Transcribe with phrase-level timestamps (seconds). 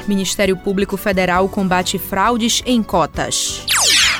[0.06, 3.64] Ministério Público Federal combate fraudes em cotas.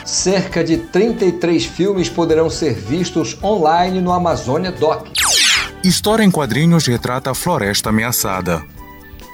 [0.06, 5.08] Cerca de 33 filmes poderão ser vistos online no Amazônia Doc.
[5.84, 8.64] História em quadrinhos retrata a floresta ameaçada.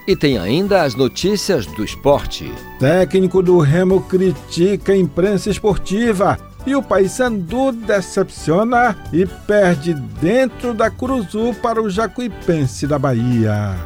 [0.06, 2.52] E tem ainda as notícias do esporte.
[2.78, 6.38] Técnico do Remo critica a imprensa esportiva.
[6.66, 13.76] E o Paysandu decepciona e perde dentro da Curuzu para o Jacuipense da Bahia.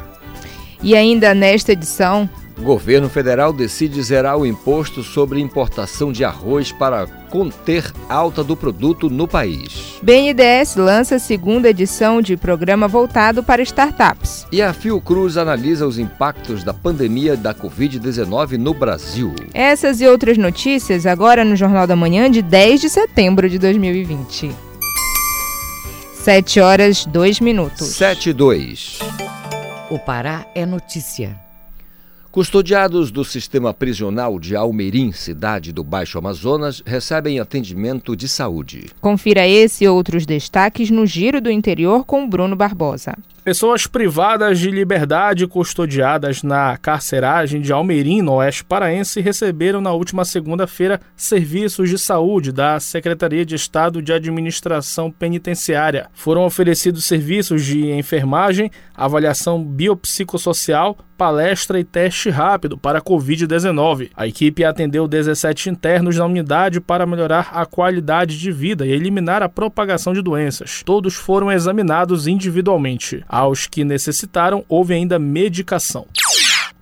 [0.81, 6.71] E ainda nesta edição, o governo federal decide zerar o imposto sobre importação de arroz
[6.71, 9.99] para conter alta do produto no país.
[10.01, 14.47] BNDES lança a segunda edição de programa voltado para startups.
[14.51, 19.35] E a Fiocruz analisa os impactos da pandemia da Covid-19 no Brasil.
[19.53, 24.51] Essas e outras notícias agora no Jornal da Manhã de 10 de setembro de 2020.
[26.13, 27.87] 7 horas 2 minutos.
[27.87, 28.99] 7 e 2.
[29.89, 31.46] O Pará é notícia.
[32.37, 38.91] Custodiados do sistema prisional de Almerim, cidade do Baixo Amazonas, recebem atendimento de saúde.
[39.01, 43.17] Confira esse e outros destaques no Giro do Interior com Bruno Barbosa.
[43.47, 50.25] Pessoas privadas de liberdade custodiadas na carceragem de Almerim, no Oeste Paraense, receberam na última
[50.25, 56.09] segunda-feira serviços de saúde da Secretaria de Estado de Administração Penitenciária.
[56.11, 64.11] Foram oferecidos serviços de enfermagem, avaliação biopsicossocial, palestra e teste rápido para a Covid-19.
[64.15, 69.41] A equipe atendeu 17 internos na unidade para melhorar a qualidade de vida e eliminar
[69.41, 70.83] a propagação de doenças.
[70.85, 73.25] Todos foram examinados individualmente.
[73.37, 76.07] Aos que necessitaram, houve ainda medicação.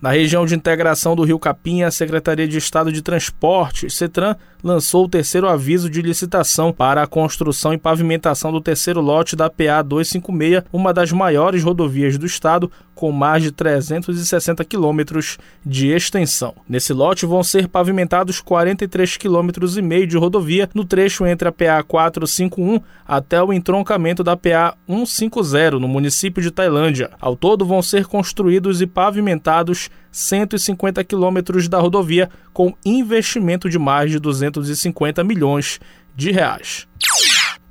[0.02, 5.04] Na região de integração do Rio Capim, a Secretaria de Estado de Transporte, CETRAN, lançou
[5.04, 9.82] o terceiro aviso de licitação para a construção e pavimentação do terceiro lote da PA
[9.82, 16.56] 256, uma das maiores rodovias do estado, com mais de 360 quilômetros de extensão.
[16.68, 21.52] Nesse lote vão ser pavimentados 43 quilômetros e meio de rodovia no trecho entre a
[21.52, 25.36] PA 451 até o entroncamento da PA 150
[25.72, 27.12] no município de Tailândia.
[27.20, 34.10] Ao todo vão ser construídos e pavimentados 150 quilômetros da rodovia com investimento de mais
[34.10, 35.80] de 250 milhões
[36.16, 36.88] de reais.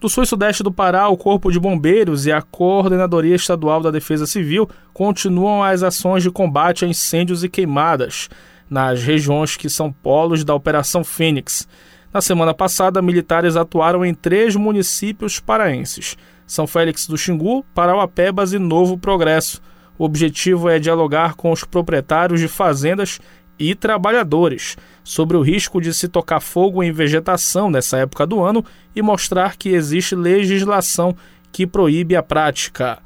[0.05, 3.91] Do sul e sudeste do Pará, o Corpo de Bombeiros e a Coordenadoria Estadual da
[3.91, 8.29] Defesa Civil continuam as ações de combate a incêndios e queimadas
[8.69, 11.67] nas regiões que são polos da Operação Fênix.
[12.13, 18.59] Na semana passada, militares atuaram em três municípios paraenses: São Félix do Xingu, Parauapebas e
[18.59, 19.63] Novo Progresso.
[19.99, 23.21] O objetivo é dialogar com os proprietários de fazendas
[23.59, 28.65] e trabalhadores sobre o risco de se tocar fogo em vegetação nessa época do ano
[28.95, 31.17] e mostrar que existe legislação
[31.53, 32.99] que proíbe a prática.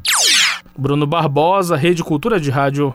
[0.76, 2.94] Bruno Barbosa, Rede Cultura de Rádio.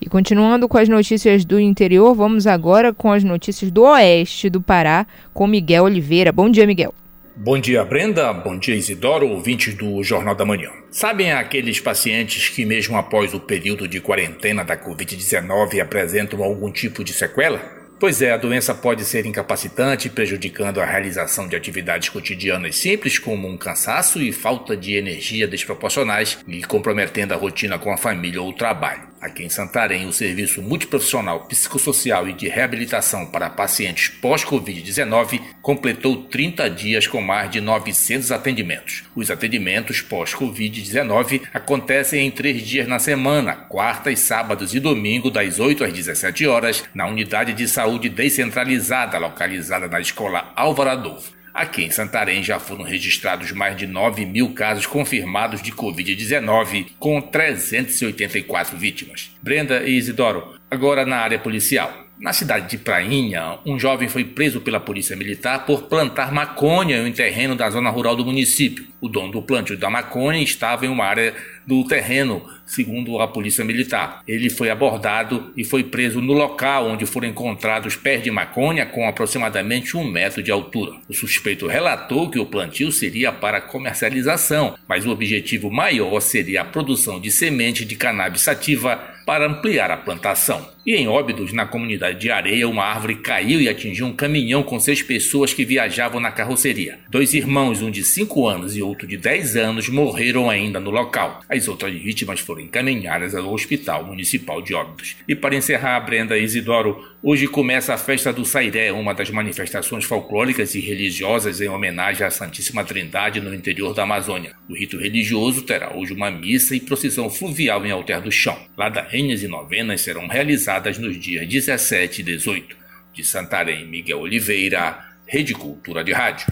[0.00, 4.60] E continuando com as notícias do interior, vamos agora com as notícias do oeste do
[4.60, 6.32] Pará com Miguel Oliveira.
[6.32, 6.92] Bom dia, Miguel.
[7.34, 8.30] Bom dia, Brenda.
[8.30, 10.70] Bom dia, Isidoro, ouvintes do Jornal da Manhã.
[10.90, 17.02] Sabem aqueles pacientes que, mesmo após o período de quarentena da Covid-19, apresentam algum tipo
[17.02, 17.58] de sequela?
[17.98, 23.48] Pois é, a doença pode ser incapacitante, prejudicando a realização de atividades cotidianas simples, como
[23.48, 28.50] um cansaço e falta de energia desproporcionais, e comprometendo a rotina com a família ou
[28.50, 29.11] o trabalho.
[29.22, 36.68] Aqui em Santarém, o Serviço Multiprofissional Psicossocial e de Reabilitação para Pacientes Pós-Covid-19 completou 30
[36.68, 39.04] dias com mais de 900 atendimentos.
[39.14, 45.84] Os atendimentos pós-Covid-19 acontecem em três dias na semana, quartas, sábados e domingo, das 8
[45.84, 51.41] às 17 horas, na Unidade de Saúde Descentralizada, localizada na Escola Álvaro Adolfo.
[51.54, 57.20] Aqui em Santarém já foram registrados mais de 9 mil casos confirmados de Covid-19, com
[57.20, 59.30] 384 vítimas.
[59.42, 62.06] Brenda e Isidoro, agora na área policial.
[62.22, 67.10] Na cidade de Prainha, um jovem foi preso pela polícia militar por plantar maconha em
[67.10, 68.86] um terreno da zona rural do município.
[69.00, 71.34] O dono do plantio da maconha estava em uma área
[71.66, 74.22] do terreno, segundo a polícia militar.
[74.26, 79.08] Ele foi abordado e foi preso no local onde foram encontrados pés de maconha com
[79.08, 80.92] aproximadamente um metro de altura.
[81.08, 86.64] O suspeito relatou que o plantio seria para comercialização, mas o objetivo maior seria a
[86.64, 88.96] produção de semente de cannabis sativa
[89.26, 90.68] para ampliar a plantação.
[90.84, 94.80] E em Óbidos, na comunidade de Areia, uma árvore caiu e atingiu um caminhão com
[94.80, 96.98] seis pessoas que viajavam na carroceria.
[97.08, 101.40] Dois irmãos, um de 5 anos e outro de 10 anos, morreram ainda no local.
[101.48, 105.14] As outras vítimas foram encaminhadas ao Hospital Municipal de Óbidos.
[105.28, 110.74] E para encerrar, Brenda Isidoro, hoje começa a Festa do Sairé, uma das manifestações folclóricas
[110.74, 114.56] e religiosas em homenagem à Santíssima Trindade no interior da Amazônia.
[114.68, 118.58] O rito religioso terá hoje uma missa e procissão fluvial em Alter do Chão.
[118.76, 122.76] Ladainhas e novenas serão realizadas nos dias 17 e 18.
[123.12, 126.46] De Santarém, Miguel Oliveira, Rede Cultura de Rádio.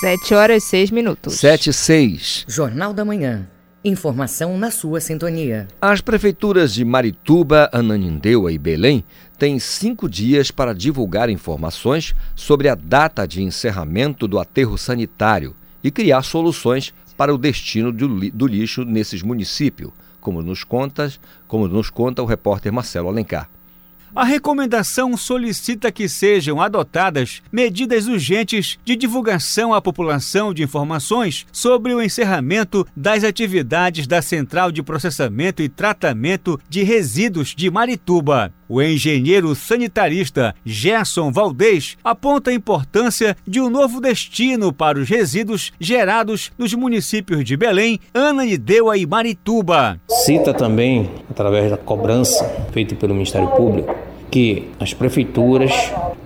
[0.00, 1.34] 7 horas e 6 minutos.
[1.34, 2.44] 7 e 6.
[2.46, 3.48] Jornal da Manhã.
[3.84, 5.66] Informação na sua sintonia.
[5.80, 9.04] As prefeituras de Marituba, Ananindeua e Belém
[9.38, 15.90] têm cinco dias para divulgar informações sobre a data de encerramento do aterro sanitário e
[15.90, 19.90] criar soluções para o destino do lixo nesses municípios,
[20.28, 21.08] como nos, conta,
[21.46, 23.48] como nos conta o repórter Marcelo Alencar.
[24.14, 31.94] A recomendação solicita que sejam adotadas medidas urgentes de divulgação à população de informações sobre
[31.94, 38.52] o encerramento das atividades da Central de Processamento e Tratamento de Resíduos de Marituba.
[38.68, 45.72] O engenheiro sanitarista Gerson Valdez aponta a importância de um novo destino para os resíduos
[45.80, 49.98] gerados nos municípios de Belém, Ananindeua e Marituba.
[50.26, 53.94] Cita também, através da cobrança feita pelo Ministério Público,
[54.30, 55.72] que as prefeituras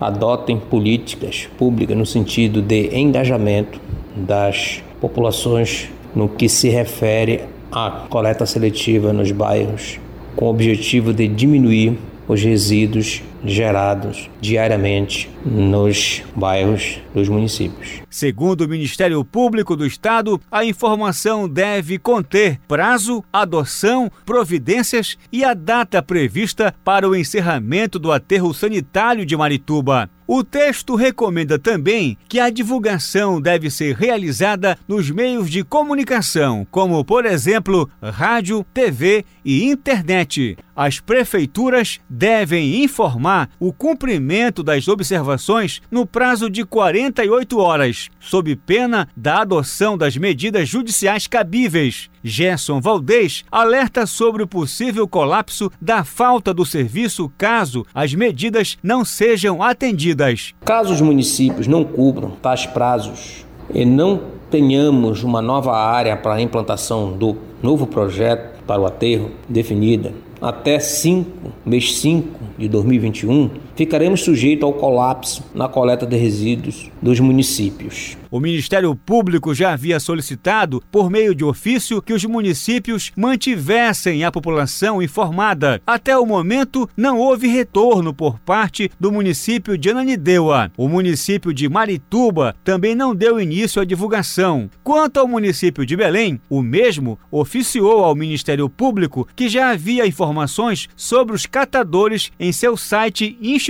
[0.01, 3.81] adotem políticas públicas no sentido de engajamento
[4.17, 7.41] das populações no que se refere
[7.71, 9.99] à coleta seletiva nos bairros,
[10.37, 18.03] com o objetivo de diminuir os resíduos gerados diariamente nos bairros dos municípios.
[18.09, 25.55] Segundo o Ministério Público do Estado, a informação deve conter prazo, adoção, providências e a
[25.55, 30.09] data prevista para o encerramento do aterro sanitário de Marituba.
[30.35, 37.05] O texto recomenda também que a divulgação deve ser realizada nos meios de comunicação, como,
[37.05, 40.57] por exemplo, rádio, TV e internet.
[40.75, 49.07] As prefeituras devem informar o cumprimento das observações no prazo de 48 horas, sob pena
[49.15, 52.11] da adoção das medidas judiciais cabíveis.
[52.23, 59.05] Gerson Valdez alerta sobre o possível colapso da falta do serviço caso as medidas não
[59.05, 60.55] sejam atendidas.
[60.65, 66.41] Caso os municípios não cubram tais prazos e não tenhamos uma nova área para a
[66.41, 70.13] implantação do novo projeto para o aterro definida
[70.43, 77.21] até 5, mês 5 de 2021, ficaremos sujeitos ao colapso na coleta de resíduos dos
[77.21, 78.17] municípios.
[78.31, 84.33] O Ministério Público já havia solicitado, por meio de ofício, que os municípios mantivessem a
[84.33, 85.83] população informada.
[85.87, 90.73] Até o momento, não houve retorno por parte do município de Ananindeua.
[90.79, 94.71] O município de Marituba também não deu início à divulgação.
[94.83, 100.89] Quanto ao município de Belém, o mesmo oficiou ao Ministério Público que já havia informações
[100.97, 103.62] sobre os catadores em seu site institucional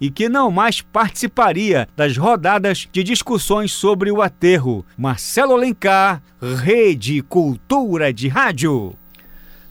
[0.00, 4.84] e que não mais participaria das rodadas de discussões sobre o aterro.
[4.96, 8.94] Marcelo Alencar, Rede Cultura de Rádio.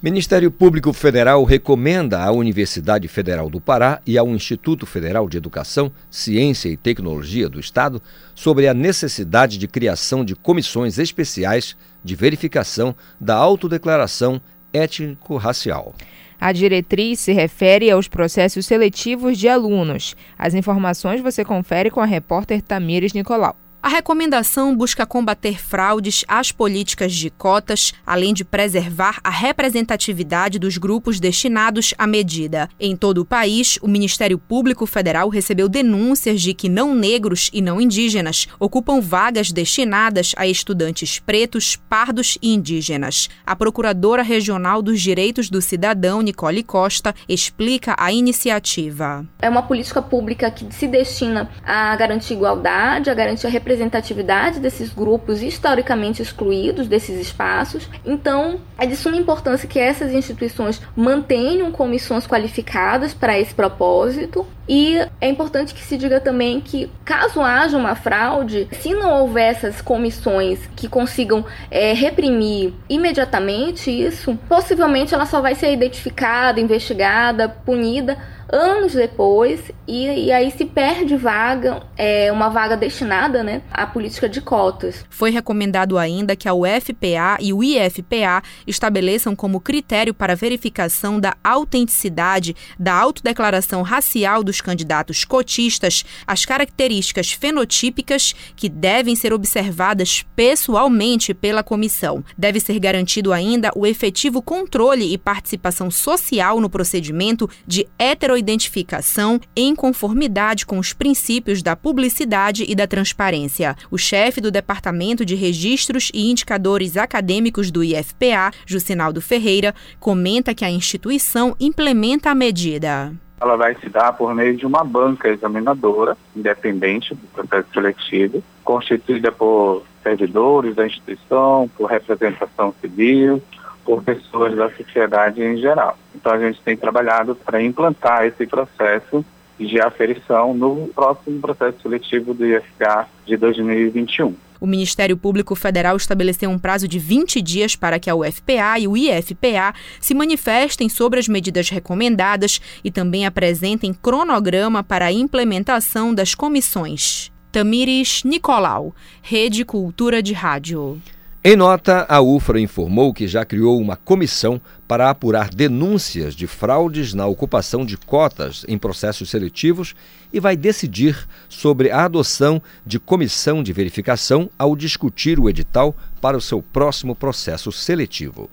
[0.01, 5.91] Ministério Público Federal recomenda à Universidade Federal do Pará e ao Instituto Federal de Educação,
[6.09, 7.99] Ciência e Tecnologia do Estado
[8.35, 14.39] sobre a necessidade de criação de comissões especiais de verificação da autodeclaração
[14.71, 15.95] étnico-racial.
[16.39, 20.15] A diretriz se refere aos processos seletivos de alunos.
[20.37, 23.55] As informações você confere com a repórter Tamires Nicolau.
[23.81, 30.77] A recomendação busca combater fraudes às políticas de cotas, além de preservar a representatividade dos
[30.77, 32.67] grupos destinados à medida.
[32.79, 37.61] Em todo o país, o Ministério Público Federal recebeu denúncias de que não negros e
[37.61, 43.29] não indígenas ocupam vagas destinadas a estudantes pretos, pardos e indígenas.
[43.45, 49.23] A Procuradora Regional dos Direitos do Cidadão, Nicole Costa, explica a iniciativa.
[49.39, 54.61] É uma política pública que se destina a garantir igualdade, a garantir a representatividade representatividade
[54.61, 57.89] desses grupos historicamente excluídos desses espaços.
[58.05, 64.47] Então, é de suma importância que essas instituições mantenham comissões qualificadas para esse propósito.
[64.67, 69.51] E é importante que se diga também que, caso haja uma fraude, se não houver
[69.51, 77.47] essas comissões que consigam é, reprimir imediatamente isso, possivelmente ela só vai ser identificada, investigada,
[77.47, 78.17] punida
[78.51, 84.27] anos depois e, e aí se perde vaga, é, uma vaga destinada né, à política
[84.27, 85.05] de cotas.
[85.09, 91.35] Foi recomendado ainda que a UFPA e o IFPA estabeleçam como critério para verificação da
[91.43, 101.33] autenticidade da autodeclaração racial dos candidatos cotistas as características fenotípicas que devem ser observadas pessoalmente
[101.33, 102.23] pela comissão.
[102.37, 109.39] Deve ser garantido ainda o efetivo controle e participação social no procedimento de hetero identificação
[109.55, 113.75] em conformidade com os princípios da publicidade e da transparência.
[113.91, 120.65] O chefe do Departamento de Registros e Indicadores Acadêmicos do IFPA, Jucinaldo Ferreira, comenta que
[120.65, 126.17] a instituição implementa a medida ela vai se dar por meio de uma banca examinadora,
[126.35, 133.41] independente do processo seletivo, constituída por servidores da instituição, por representação civil,
[133.85, 135.97] por pessoas da sociedade em geral.
[136.15, 139.23] Então a gente tem trabalhado para implantar esse processo
[139.65, 144.35] de aferição no próximo processo seletivo do IFK de 2021.
[144.59, 148.87] O Ministério Público Federal estabeleceu um prazo de 20 dias para que a UFPA e
[148.87, 156.13] o IFPA se manifestem sobre as medidas recomendadas e também apresentem cronograma para a implementação
[156.13, 157.31] das comissões.
[157.51, 160.99] Tamires Nicolau, Rede Cultura de Rádio.
[161.43, 167.13] Em nota, a UFRA informou que já criou uma comissão para apurar denúncias de fraudes
[167.13, 169.93] na ocupação de cotas em processos seletivos
[170.31, 176.37] e vai decidir sobre a adoção de comissão de verificação ao discutir o edital para
[176.37, 178.49] o seu próximo processo seletivo.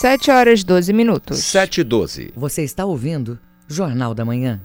[0.00, 1.38] 7 horas 12 minutos.
[1.40, 2.32] 7 e 12.
[2.34, 4.60] Você está ouvindo Jornal da Manhã.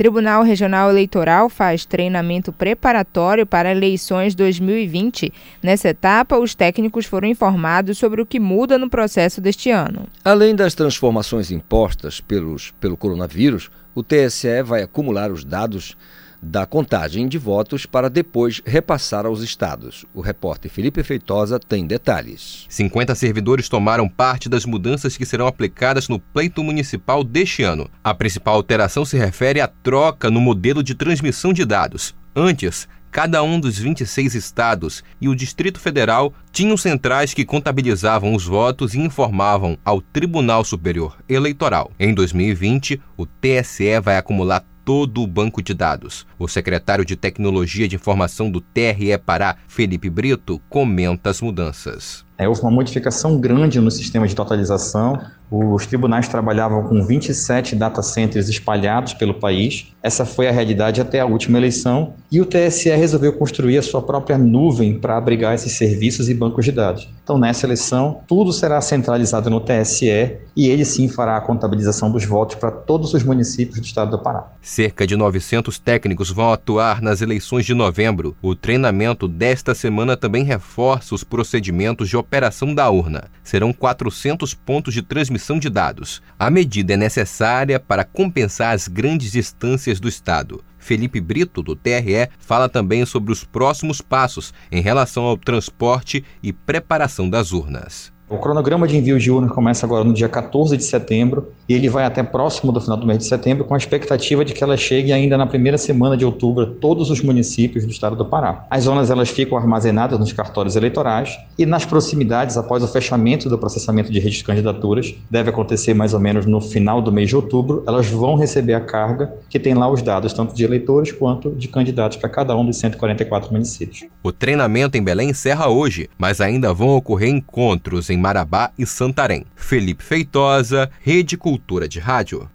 [0.00, 5.30] Tribunal Regional Eleitoral faz treinamento preparatório para eleições 2020.
[5.62, 10.06] Nessa etapa, os técnicos foram informados sobre o que muda no processo deste ano.
[10.24, 15.94] Além das transformações impostas pelos, pelo coronavírus, o TSE vai acumular os dados
[16.42, 20.04] da contagem de votos para depois repassar aos estados.
[20.14, 22.66] O repórter Felipe Feitosa tem detalhes.
[22.68, 27.90] 50 servidores tomaram parte das mudanças que serão aplicadas no pleito municipal deste ano.
[28.02, 32.14] A principal alteração se refere à troca no modelo de transmissão de dados.
[32.34, 38.44] Antes, cada um dos 26 estados e o Distrito Federal tinham centrais que contabilizavam os
[38.44, 41.90] votos e informavam ao Tribunal Superior Eleitoral.
[41.98, 46.26] Em 2020, o TSE vai acumular todo o banco de dados.
[46.38, 52.24] O secretário de Tecnologia de Informação do TRE Pará, Felipe Brito, comenta as mudanças.
[52.38, 55.20] É, houve uma modificação grande no sistema de totalização.
[55.50, 59.88] Os tribunais trabalhavam com 27 data centers espalhados pelo país.
[60.00, 62.14] Essa foi a realidade até a última eleição.
[62.30, 66.64] E o TSE resolveu construir a sua própria nuvem para abrigar esses serviços e bancos
[66.64, 67.08] de dados.
[67.24, 72.24] Então, nessa eleição, tudo será centralizado no TSE e ele sim fará a contabilização dos
[72.24, 74.52] votos para todos os municípios do estado do Pará.
[74.62, 78.36] Cerca de 900 técnicos vão atuar nas eleições de novembro.
[78.40, 83.24] O treinamento desta semana também reforça os procedimentos de operação da urna.
[83.42, 86.22] Serão 400 pontos de transmissão de dados.
[86.38, 90.62] A medida é necessária para compensar as grandes distâncias do Estado.
[90.78, 96.52] Felipe Brito, do TRE, fala também sobre os próximos passos em relação ao transporte e
[96.52, 98.12] preparação das urnas.
[98.30, 101.88] O cronograma de envio de urnas começa agora no dia 14 de setembro e ele
[101.88, 104.76] vai até próximo do final do mês de setembro, com a expectativa de que ela
[104.76, 108.66] chegue ainda na primeira semana de outubro a todos os municípios do estado do Pará.
[108.70, 113.58] As zonas elas ficam armazenadas nos cartórios eleitorais e nas proximidades, após o fechamento do
[113.58, 117.34] processamento de registro de candidaturas, deve acontecer mais ou menos no final do mês de
[117.34, 121.50] outubro, elas vão receber a carga que tem lá os dados tanto de eleitores quanto
[121.50, 124.04] de candidatos para cada um dos 144 municípios.
[124.22, 129.44] O treinamento em Belém encerra hoje, mas ainda vão ocorrer encontros em Marabá e Santarém.
[129.56, 132.48] Felipe Feitosa, Rede Cultura de Rádio.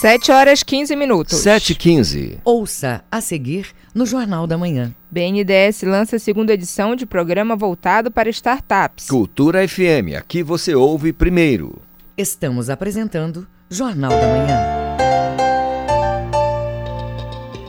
[0.00, 1.38] 7 horas 15 minutos.
[1.38, 2.38] 7 h 15.
[2.44, 4.94] Ouça a seguir no Jornal da Manhã.
[5.10, 9.06] BNDES lança a segunda edição de programa voltado para startups.
[9.06, 11.80] Cultura FM, aqui você ouve primeiro.
[12.14, 14.86] Estamos apresentando Jornal da Manhã.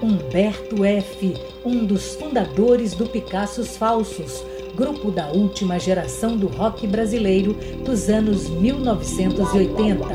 [0.01, 1.33] Humberto F.,
[1.63, 4.43] um dos fundadores do Picassos Falsos,
[4.77, 7.53] grupo da última geração do rock brasileiro
[7.83, 10.05] dos anos 1980.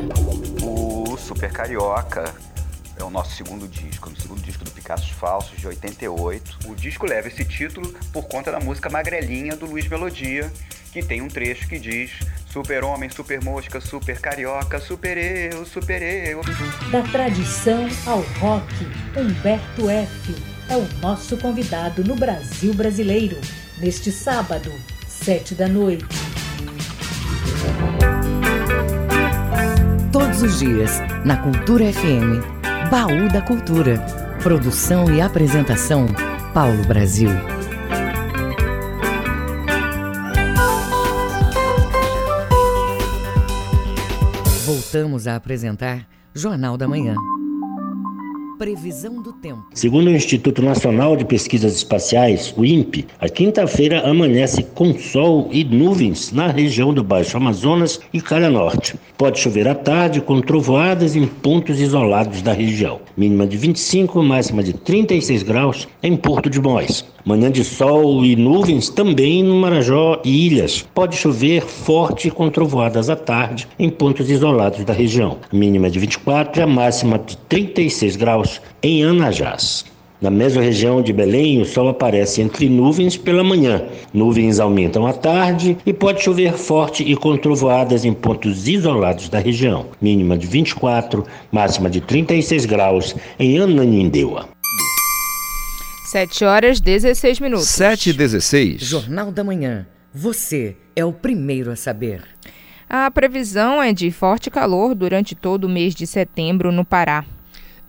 [1.19, 2.33] Super Carioca
[2.97, 6.59] é o nosso segundo disco, o segundo disco do Picassos Falsos, de 88.
[6.69, 10.49] O disco leva esse título por conta da música Magrelinha, do Luiz Melodia,
[10.92, 12.12] que tem um trecho que diz
[12.47, 16.40] Super Homem, Super Mosca, Super Carioca, Super Eu, Super Eu.
[16.92, 18.73] Da tradição ao rock,
[19.16, 20.37] Humberto F.
[20.69, 23.37] é o nosso convidado no Brasil Brasileiro,
[23.83, 24.73] neste sábado,
[25.09, 26.07] sete da noite.
[30.12, 32.89] Todos os dias, na Cultura FM.
[32.89, 33.99] Baú da Cultura.
[34.41, 36.07] Produção e apresentação,
[36.55, 37.31] Paulo Brasil.
[44.65, 47.17] Voltamos a apresentar Jornal da Manhã.
[48.62, 49.64] Previsão do tempo.
[49.75, 55.64] Segundo o Instituto Nacional de Pesquisas Espaciais, o INPE, a quinta-feira amanhece com sol e
[55.64, 58.95] nuvens na região do Baixo Amazonas e Calha Norte.
[59.19, 63.00] Pode chover à tarde com trovoadas em pontos isolados da região.
[63.16, 67.04] Mínima de 25, máxima de 36 graus em Porto de Mois.
[67.25, 70.85] Manhã de sol e nuvens também no Marajó e Ilhas.
[70.92, 75.38] Pode chover forte com trovoadas à tarde em pontos isolados da região.
[75.52, 78.51] Mínima de 24 e a máxima de 36 graus
[78.82, 79.85] em Anajás.
[80.23, 83.82] Na mesma região de Belém, o sol aparece entre nuvens pela manhã.
[84.14, 89.40] Nuvens aumentam à tarde e pode chover forte e com trovoadas em pontos isolados da
[89.40, 89.87] região.
[90.00, 94.49] Mínima de 24, máxima de 36 graus em Ananindeua.
[96.04, 97.68] 7 horas 16 minutos.
[97.71, 98.80] 7 e 16.
[98.80, 99.88] Jornal da Manhã.
[100.14, 102.23] Você é o primeiro a saber.
[102.88, 107.25] A previsão é de forte calor durante todo o mês de setembro no Pará.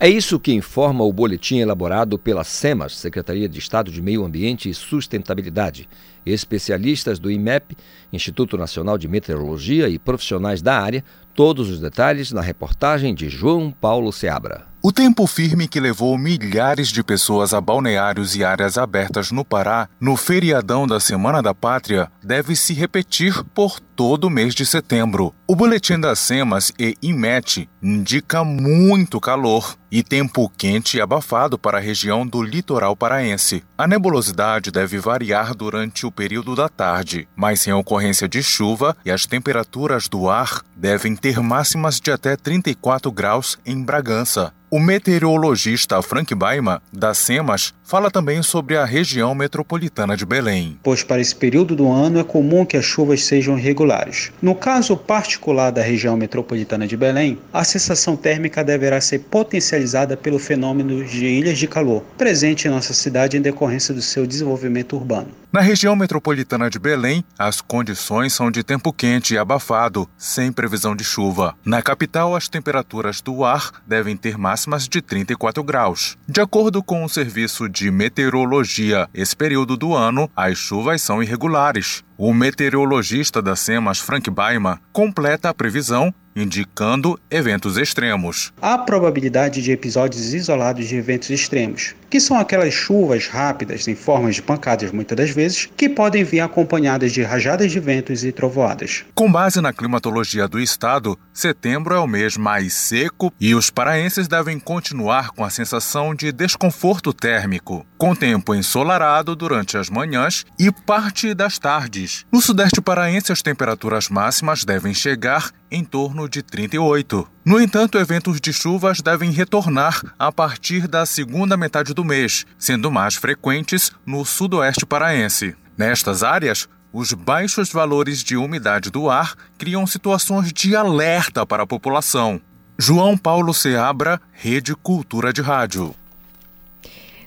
[0.04, 4.70] É isso que informa o boletim elaborado pela SEMAS, Secretaria de Estado de Meio Ambiente
[4.70, 5.88] e Sustentabilidade.
[6.26, 7.74] Especialistas do IMEP,
[8.12, 13.72] Instituto Nacional de Meteorologia e profissionais da área, todos os detalhes na reportagem de João
[13.72, 14.68] Paulo Seabra.
[14.86, 19.88] O tempo firme que levou milhares de pessoas a balneários e áreas abertas no Pará
[19.98, 25.34] no feriadão da Semana da Pátria deve se repetir por todo o mês de setembro.
[25.48, 31.78] O boletim da SEMAS e IMET indica muito calor e tempo quente e abafado para
[31.78, 33.64] a região do litoral paraense.
[33.78, 39.12] A nebulosidade deve variar durante o período da tarde, mas sem ocorrência de chuva e
[39.12, 44.52] as temperaturas do ar devem ter máximas de até 34 graus em Bragança.
[44.72, 50.80] O meteorologista Frank Baima, da SEMAS, fala também sobre a região metropolitana de Belém.
[50.82, 54.32] Pois para esse período do ano é comum que as chuvas sejam irregulares.
[54.42, 59.83] No caso particular da região metropolitana de Belém, a sensação térmica deverá ser potencializada
[60.22, 64.96] pelo fenômeno de ilhas de calor, presente em nossa cidade em decorrência do seu desenvolvimento
[64.96, 65.28] urbano.
[65.52, 70.96] Na região metropolitana de Belém, as condições são de tempo quente e abafado, sem previsão
[70.96, 71.54] de chuva.
[71.64, 76.18] Na capital, as temperaturas do ar devem ter máximas de 34 graus.
[76.28, 82.04] De acordo com o Serviço de Meteorologia, esse período do ano, as chuvas são irregulares.
[82.18, 88.52] O meteorologista da SEMAS, Frank Baima, completa a previsão indicando eventos extremos.
[88.62, 94.36] Há probabilidade de episódios isolados de eventos extremos, que são aquelas chuvas rápidas em formas
[94.36, 99.06] de pancadas muitas das vezes, que podem vir acompanhadas de rajadas de ventos e trovoadas.
[99.14, 104.28] Com base na climatologia do estado, setembro é o mês mais seco e os paraenses
[104.28, 110.72] devem continuar com a sensação de desconforto térmico, com tempo ensolarado durante as manhãs e
[110.72, 112.26] parte das tardes.
[112.32, 117.28] No sudeste paraense, as temperaturas máximas devem chegar em torno de 38.
[117.44, 122.92] No entanto, eventos de chuvas devem retornar a partir da segunda metade do mês, sendo
[122.92, 125.56] mais frequentes no sudoeste paraense.
[125.76, 131.68] Nestas áreas, os baixos valores de umidade do ar criam situações de alerta para a
[131.68, 132.40] população.
[132.78, 135.96] João Paulo Seabra, Rede Cultura de Rádio.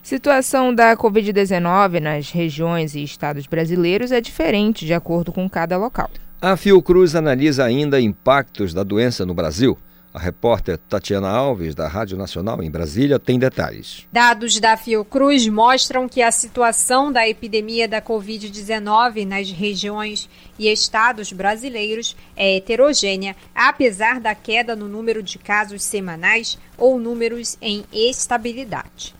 [0.04, 6.08] Situação da Covid-19 nas regiões e estados brasileiros é diferente de acordo com cada local.
[6.40, 9.76] A Fiocruz analisa ainda impactos da doença no Brasil.
[10.12, 14.06] A repórter Tatiana Alves, da Rádio Nacional em Brasília, tem detalhes.
[14.12, 21.32] Dados da Fiocruz mostram que a situação da epidemia da Covid-19 nas regiões e estados
[21.32, 29.15] brasileiros é heterogênea, apesar da queda no número de casos semanais ou números em estabilidade.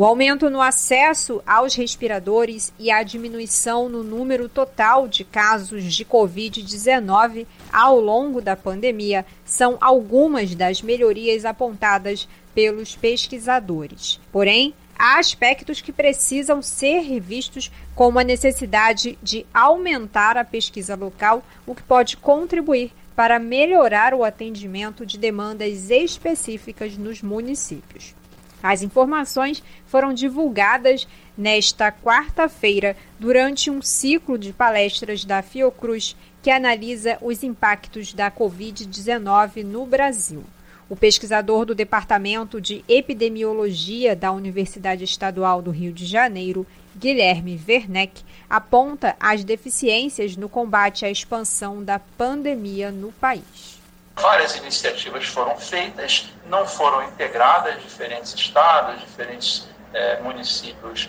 [0.00, 6.06] O aumento no acesso aos respiradores e a diminuição no número total de casos de
[6.06, 14.18] Covid-19 ao longo da pandemia são algumas das melhorias apontadas pelos pesquisadores.
[14.32, 21.44] Porém, há aspectos que precisam ser revistos, como a necessidade de aumentar a pesquisa local,
[21.66, 28.18] o que pode contribuir para melhorar o atendimento de demandas específicas nos municípios.
[28.62, 37.18] As informações foram divulgadas nesta quarta-feira durante um ciclo de palestras da Fiocruz que analisa
[37.20, 40.44] os impactos da Covid-19 no Brasil.
[40.88, 48.22] O pesquisador do Departamento de Epidemiologia da Universidade Estadual do Rio de Janeiro, Guilherme Werneck,
[48.48, 53.79] aponta as deficiências no combate à expansão da pandemia no país.
[54.16, 61.08] Várias iniciativas foram feitas, não foram integradas, diferentes estados, diferentes é, municípios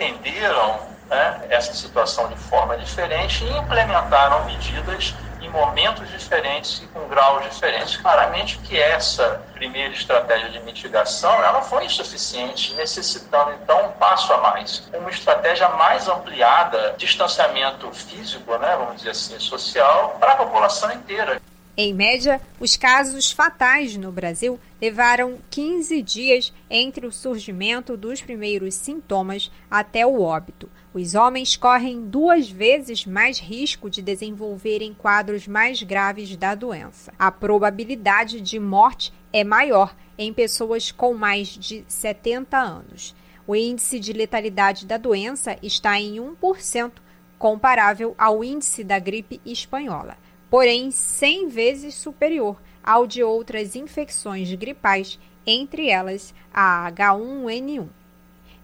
[0.00, 7.08] entenderam né, essa situação de forma diferente e implementaram medidas em momentos diferentes e com
[7.08, 7.96] graus diferentes.
[7.96, 14.38] Claramente que essa primeira estratégia de mitigação ela foi insuficiente, necessitando então um passo a
[14.38, 20.92] mais, uma estratégia mais ampliada, distanciamento físico, né, vamos dizer assim, social, para a população
[20.92, 21.40] inteira.
[21.82, 28.74] Em média, os casos fatais no Brasil levaram 15 dias entre o surgimento dos primeiros
[28.74, 30.68] sintomas até o óbito.
[30.92, 37.14] Os homens correm duas vezes mais risco de desenvolverem quadros mais graves da doença.
[37.18, 43.16] A probabilidade de morte é maior em pessoas com mais de 70 anos.
[43.46, 46.92] O índice de letalidade da doença está em 1%,
[47.38, 50.18] comparável ao índice da gripe espanhola
[50.50, 57.86] porém 100 vezes superior ao de outras infecções gripais, entre elas a H1N1.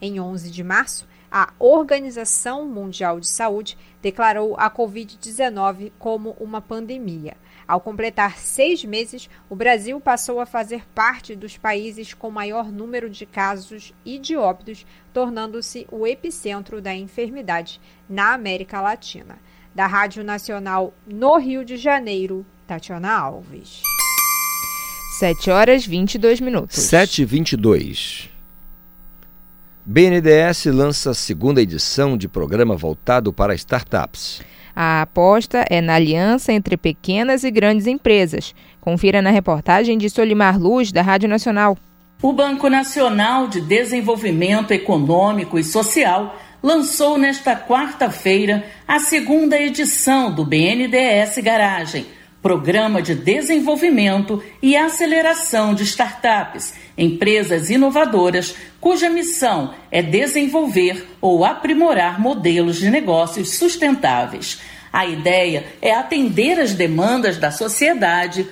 [0.01, 7.37] Em 11 de março, a Organização Mundial de Saúde declarou a Covid-19 como uma pandemia.
[7.67, 13.11] Ao completar seis meses, o Brasil passou a fazer parte dos países com maior número
[13.11, 19.39] de casos e de óbitos, tornando-se o epicentro da enfermidade na América Latina
[19.77, 23.83] da Rádio Nacional no Rio de Janeiro, Tatiana Alves.
[25.19, 26.79] 7 horas 22 minutos.
[26.79, 28.31] 7 e 22.
[29.85, 34.41] BNDES lança a segunda edição de programa voltado para startups.
[34.75, 38.55] A aposta é na aliança entre pequenas e grandes empresas.
[38.81, 41.77] Confira na reportagem de Solimar Luz, da Rádio Nacional.
[42.23, 50.45] O Banco Nacional de Desenvolvimento Econômico e Social lançou nesta quarta-feira a segunda edição do
[50.45, 52.07] BNDES Garagem,
[52.43, 62.21] Programa de Desenvolvimento e Aceleração de Startups, empresas inovadoras cuja missão é desenvolver ou aprimorar
[62.21, 64.61] modelos de negócios sustentáveis.
[64.93, 68.47] A ideia é atender as demandas da sociedade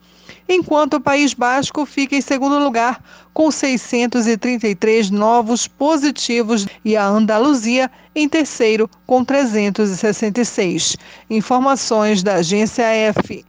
[0.53, 7.89] enquanto o País Basco fica em segundo lugar, com 633 novos positivos, e a Andaluzia
[8.15, 10.95] em terceiro, com 366.
[11.29, 13.45] Informações da agência F.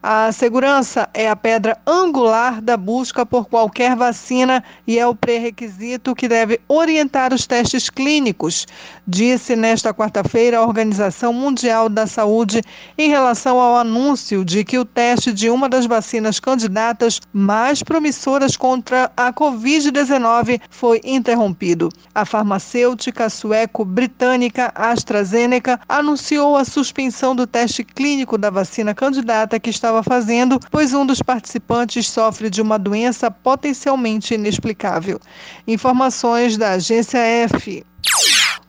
[0.00, 6.14] A segurança é a pedra angular da busca por qualquer vacina e é o pré-requisito
[6.14, 8.64] que deve orientar os testes clínicos,
[9.04, 12.62] disse nesta quarta-feira a Organização Mundial da Saúde
[12.96, 18.56] em relação ao anúncio de que o teste de uma das vacinas candidatas mais promissoras
[18.56, 21.88] contra a Covid-19 foi interrompido.
[22.14, 29.87] A farmacêutica sueco-britânica AstraZeneca anunciou a suspensão do teste clínico da vacina candidata que está
[29.88, 35.18] estava fazendo, pois um dos participantes sofre de uma doença potencialmente inexplicável.
[35.66, 37.82] Informações da agência F.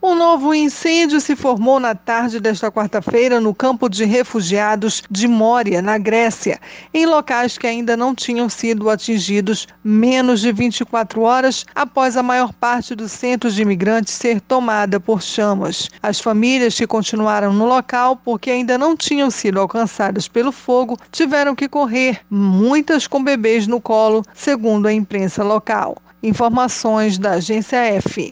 [0.01, 5.81] Um novo incêndio se formou na tarde desta quarta-feira no campo de refugiados de Mória,
[5.81, 6.57] na Grécia,
[6.93, 12.53] em locais que ainda não tinham sido atingidos menos de 24 horas após a maior
[12.53, 15.89] parte dos centros de imigrantes ser tomada por chamas.
[16.01, 21.53] As famílias que continuaram no local porque ainda não tinham sido alcançadas pelo fogo tiveram
[21.53, 25.97] que correr, muitas com bebês no colo, segundo a imprensa local.
[26.23, 28.31] Informações da agência F.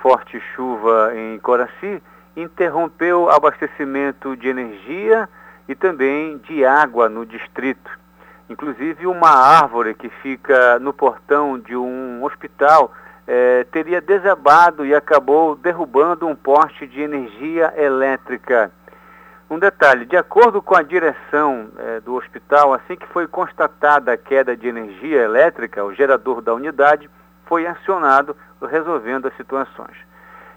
[0.00, 2.02] Forte chuva em Coraci
[2.34, 5.28] interrompeu abastecimento de energia
[5.68, 8.05] e também de água no distrito.
[8.48, 12.92] Inclusive, uma árvore que fica no portão de um hospital
[13.26, 18.70] é, teria desabado e acabou derrubando um poste de energia elétrica.
[19.50, 24.16] Um detalhe: de acordo com a direção é, do hospital, assim que foi constatada a
[24.16, 27.10] queda de energia elétrica, o gerador da unidade
[27.46, 29.96] foi acionado, resolvendo as situações.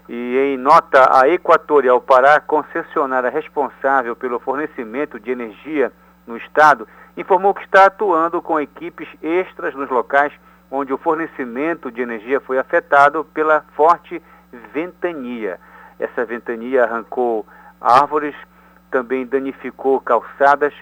[0.08, 5.92] E em nota, a Equatorial Pará, concessionária responsável pelo fornecimento de energia
[6.26, 10.32] no estado, informou que está atuando com equipes extras nos locais
[10.70, 14.22] onde o fornecimento de energia foi afetado pela forte
[14.72, 15.58] ventania.
[15.98, 17.44] Essa ventania arrancou
[17.80, 18.34] árvores,
[18.90, 20.72] também danificou calçadas,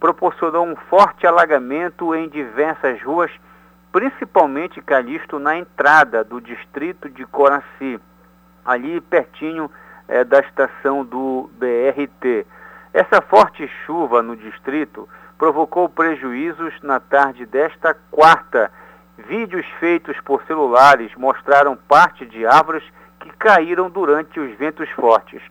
[0.00, 3.30] proporcionou um forte alagamento em diversas ruas,
[3.92, 8.00] principalmente Calixto na entrada do distrito de Coraci,
[8.64, 9.70] ali pertinho
[10.08, 12.46] é, da estação do BRT.
[12.92, 18.70] Essa forte chuva no distrito provocou prejuízos na tarde desta quarta.
[19.18, 22.84] Vídeos feitos por celulares mostraram parte de árvores
[23.20, 25.42] que caíram durante os ventos fortes.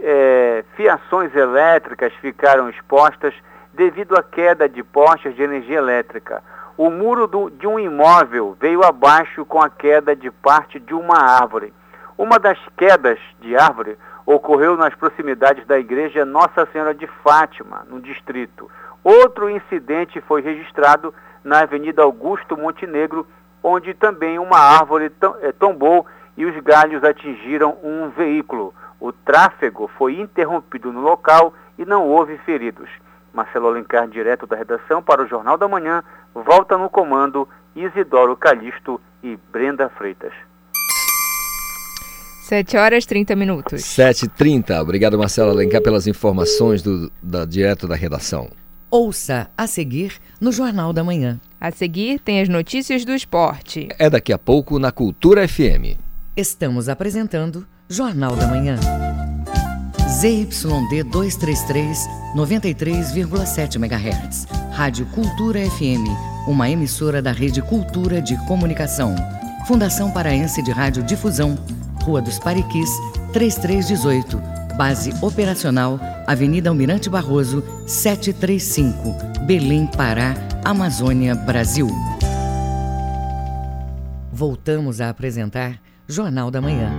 [0.00, 3.34] É, fiações elétricas ficaram expostas
[3.72, 6.42] devido à queda de postes de energia elétrica.
[6.76, 11.18] O muro do, de um imóvel veio abaixo com a queda de parte de uma
[11.18, 11.72] árvore.
[12.16, 18.00] Uma das quedas de árvore ocorreu nas proximidades da igreja Nossa Senhora de Fátima, no
[18.00, 18.70] distrito.
[19.08, 23.26] Outro incidente foi registrado na Avenida Augusto Montenegro,
[23.62, 28.74] onde também uma árvore eh, tombou e os galhos atingiram um veículo.
[29.00, 32.90] O tráfego foi interrompido no local e não houve feridos.
[33.32, 39.00] Marcelo Alencar, direto da redação para o Jornal da Manhã, volta no comando Isidoro Calixto
[39.22, 40.34] e Brenda Freitas.
[42.42, 43.80] 7 horas 30 minutos.
[43.80, 44.78] 7h30.
[44.82, 48.50] Obrigado, Marcelo Alencar, pelas informações do, da, direto da redação.
[48.90, 51.38] Ouça a seguir no Jornal da Manhã.
[51.60, 53.86] A seguir tem as notícias do esporte.
[53.98, 55.98] É daqui a pouco na Cultura FM.
[56.34, 58.78] Estamos apresentando Jornal da Manhã.
[60.08, 61.98] ZYD 233,
[62.34, 64.46] 93,7 MHz.
[64.72, 66.08] Rádio Cultura FM,
[66.46, 69.14] uma emissora da Rede Cultura de Comunicação.
[69.66, 71.58] Fundação Paraense de Rádio Difusão,
[72.02, 72.88] Rua dos Pariquis,
[73.34, 74.40] 3318.
[74.78, 81.88] Base operacional, Avenida Almirante Barroso, 735, Belém, Pará, Amazônia, Brasil.
[84.32, 86.92] Voltamos a apresentar Jornal da Manhã.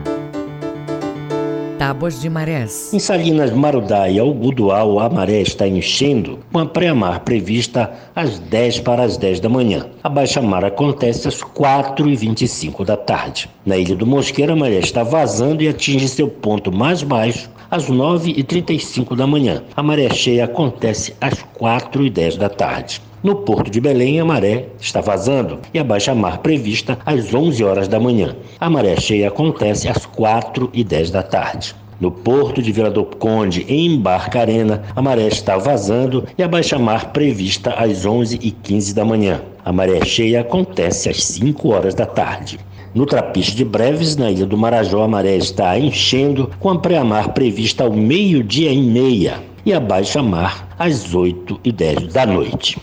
[1.78, 2.94] Tábuas de marés.
[2.94, 8.82] Em Salinas Marudá ao Gudual, a maré está enchendo, com a pré-mar prevista às 10
[8.82, 9.86] para as 10 da manhã.
[10.04, 13.50] A baixa-mar acontece às 4h25 da tarde.
[13.66, 17.90] Na Ilha do Mosqueiro, a maré está vazando e atinge seu ponto mais baixo às
[17.90, 19.64] 9h35 da manhã.
[19.76, 23.02] A maré cheia acontece às 4h10 da tarde.
[23.22, 27.88] No Porto de Belém, a maré está vazando e a baixa-mar prevista às 11 horas
[27.88, 28.36] da manhã.
[28.60, 31.76] A maré cheia acontece às 4 e 10 da tarde.
[32.00, 37.12] No porto de Vila do Conde, em Barcarena, a maré está vazando e a baixa-mar
[37.12, 39.42] prevista às 11 e 15 da manhã.
[39.66, 42.58] A maré cheia acontece às 5 horas da tarde.
[42.94, 47.34] No Trapiche de Breves, na Ilha do Marajó, a maré está enchendo, com a pré-mar
[47.34, 52.82] prevista ao meio-dia e meia e a baixa-mar às 8 e 10 da noite.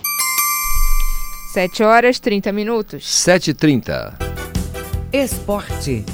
[1.52, 3.04] 7 horas 30 minutos.
[3.04, 4.14] 7h30.
[5.12, 6.04] Esporte.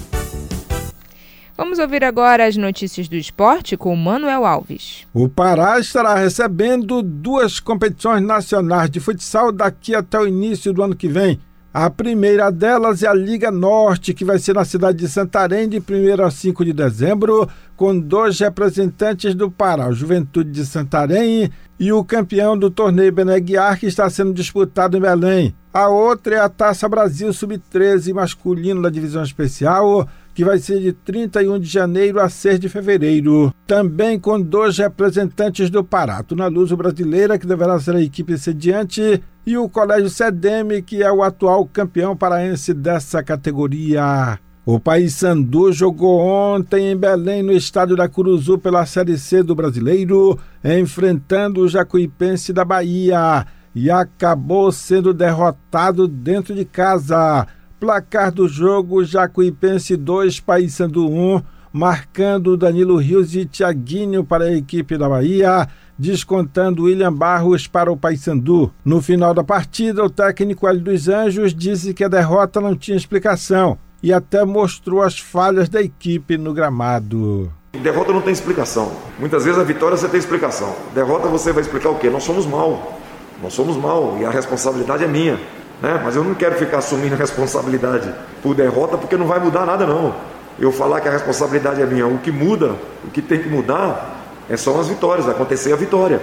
[1.55, 5.07] Vamos ouvir agora as notícias do esporte com Manuel Alves.
[5.13, 10.97] O Pará estará recebendo duas competições nacionais de futsal daqui até o início do ano
[10.97, 11.39] que vem.
[11.75, 15.79] A primeira delas é a Liga Norte, que vai ser na cidade de Santarém de
[15.79, 21.91] 1 a 5 de dezembro, com dois representantes do Pará, o Juventude de Santarém e
[21.91, 25.55] o campeão do torneio Beneguiar, que está sendo disputado em Belém.
[25.73, 30.93] A outra é a Taça Brasil Sub-13 masculino da divisão especial, que vai ser de
[30.93, 33.51] 31 de janeiro a 6 de fevereiro.
[33.67, 39.23] Também com dois representantes do Pará, Tuna Luso Brasileira, que deverá ser a equipe sediante,
[39.45, 44.39] e o Colégio Sedeme, que é o atual campeão paraense dessa categoria.
[44.65, 50.39] O Paysandu jogou ontem em Belém, no estádio da Curuzu, pela Série C do Brasileiro,
[50.65, 57.45] enfrentando o Jacuipense da Bahia e acabou sendo derrotado dentro de casa.
[57.81, 64.97] Placar do jogo: Jacuipense 2, Paysandu 1, marcando Danilo Rios e Tiaguinho para a equipe
[64.97, 65.69] da Bahia
[66.03, 68.73] descontando William Barros para o Paysandu.
[68.85, 72.97] No final da partida, o técnico Hélio dos Anjos disse que a derrota não tinha
[72.97, 77.53] explicação e até mostrou as falhas da equipe no gramado.
[77.81, 78.91] Derrota não tem explicação.
[79.17, 80.75] Muitas vezes a vitória você tem explicação.
[80.93, 82.11] Derrota você vai explicar o quê?
[82.11, 82.99] Nós somos mal.
[83.41, 85.39] Nós somos mal e a responsabilidade é minha.
[85.81, 86.01] Né?
[86.03, 88.13] Mas eu não quero ficar assumindo a responsabilidade
[88.43, 90.17] por derrota porque não vai mudar nada não.
[90.59, 92.09] Eu falar que a responsabilidade é minha.
[92.09, 96.21] O que muda, o que tem que mudar é só as vitórias, acontecer a vitória.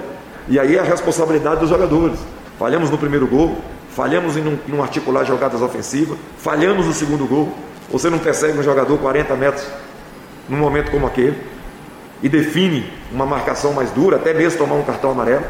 [0.47, 2.19] E aí é a responsabilidade dos jogadores.
[2.57, 3.57] Falhamos no primeiro gol,
[3.95, 7.53] falhamos em não, não articular jogadas ofensivas, falhamos no segundo gol.
[7.91, 9.65] Você não persegue um jogador 40 metros
[10.47, 11.37] num momento como aquele
[12.21, 15.45] e define uma marcação mais dura, até mesmo tomar um cartão amarelo.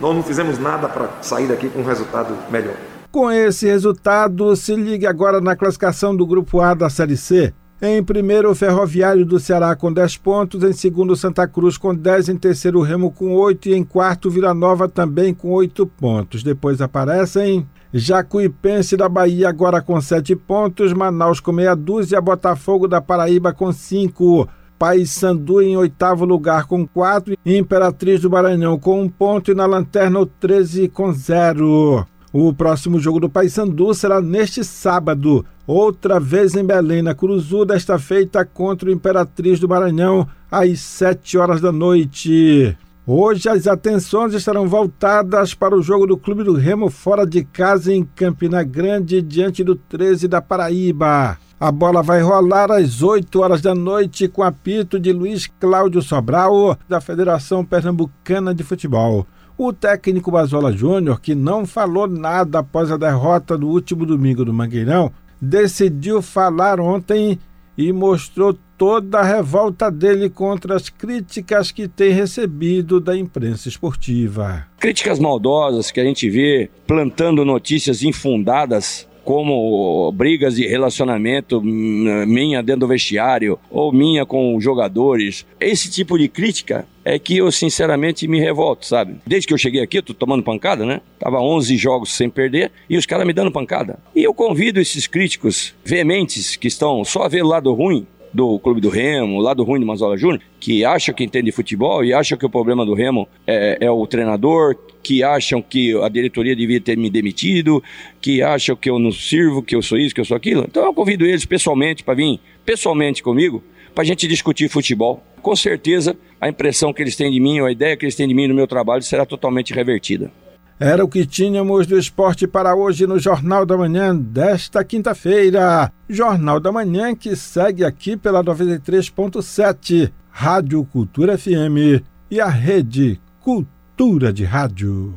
[0.00, 2.74] Nós não fizemos nada para sair daqui com um resultado melhor.
[3.12, 7.54] Com esse resultado, se ligue agora na classificação do Grupo A da Série C.
[7.86, 10.64] Em primeiro, o Ferroviário do Ceará com 10 pontos.
[10.64, 12.30] Em segundo, Santa Cruz com 10.
[12.30, 13.68] Em terceiro, Remo com 8.
[13.68, 16.42] E em quarto, Vila Nova também com 8 pontos.
[16.42, 20.94] Depois aparecem Jacuipense da Bahia agora com 7 pontos.
[20.94, 22.22] Manaus com meia dúzia.
[22.22, 24.48] Botafogo da Paraíba com 5.
[24.78, 27.36] Paysandu em oitavo lugar com 4.
[27.44, 29.50] Imperatriz do Maranhão com 1 um ponto.
[29.50, 32.06] E na lanterna, o 13 com 0.
[32.36, 37.96] O próximo jogo do Paysandu será neste sábado, outra vez em Belém, na Curuzu, desta
[37.96, 42.76] feita contra o Imperatriz do Maranhão, às 7 horas da noite.
[43.06, 47.94] Hoje as atenções estarão voltadas para o jogo do Clube do Remo fora de casa
[47.94, 51.38] em Campina Grande, diante do 13 da Paraíba.
[51.60, 56.76] A bola vai rolar às 8 horas da noite com apito de Luiz Cláudio Sobral,
[56.88, 59.24] da Federação Pernambucana de Futebol.
[59.56, 64.52] O técnico Basola Júnior, que não falou nada após a derrota do último domingo do
[64.52, 67.38] Mangueirão, decidiu falar ontem
[67.78, 74.66] e mostrou toda a revolta dele contra as críticas que tem recebido da imprensa esportiva.
[74.80, 82.62] Críticas maldosas que a gente vê plantando notícias infundadas como brigas de relacionamento hum, minha
[82.62, 85.46] dentro do vestiário ou minha com jogadores.
[85.58, 89.16] Esse tipo de crítica é que eu sinceramente me revolto, sabe?
[89.26, 91.00] Desde que eu cheguei aqui, eu tô tomando pancada, né?
[91.18, 93.98] Tava 11 jogos sem perder e os caras me dando pancada.
[94.14, 98.58] E eu convido esses críticos veementes que estão só a ver o lado ruim do
[98.58, 102.12] Clube do Remo, lá do ruim do Mazola Júnior, que acham que entende futebol e
[102.12, 106.56] acham que o problema do Remo é, é, o treinador, que acham que a diretoria
[106.56, 107.80] devia ter me demitido,
[108.20, 110.64] que acham que eu não sirvo, que eu sou isso, que eu sou aquilo.
[110.68, 113.62] Então eu convido eles pessoalmente para vir pessoalmente comigo
[113.94, 115.22] para a gente discutir futebol.
[115.40, 118.26] Com certeza a impressão que eles têm de mim, ou a ideia que eles têm
[118.26, 120.32] de mim no meu trabalho será totalmente revertida.
[120.78, 125.92] Era o que tínhamos do esporte para hoje no Jornal da Manhã desta quinta-feira.
[126.08, 134.32] Jornal da Manhã que segue aqui pela 93.7, Rádio Cultura FM e a Rede Cultura
[134.32, 135.14] de Rádio.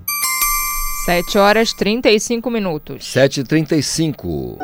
[1.06, 3.04] 7 horas 35 minutos.
[3.06, 4.58] 7h35.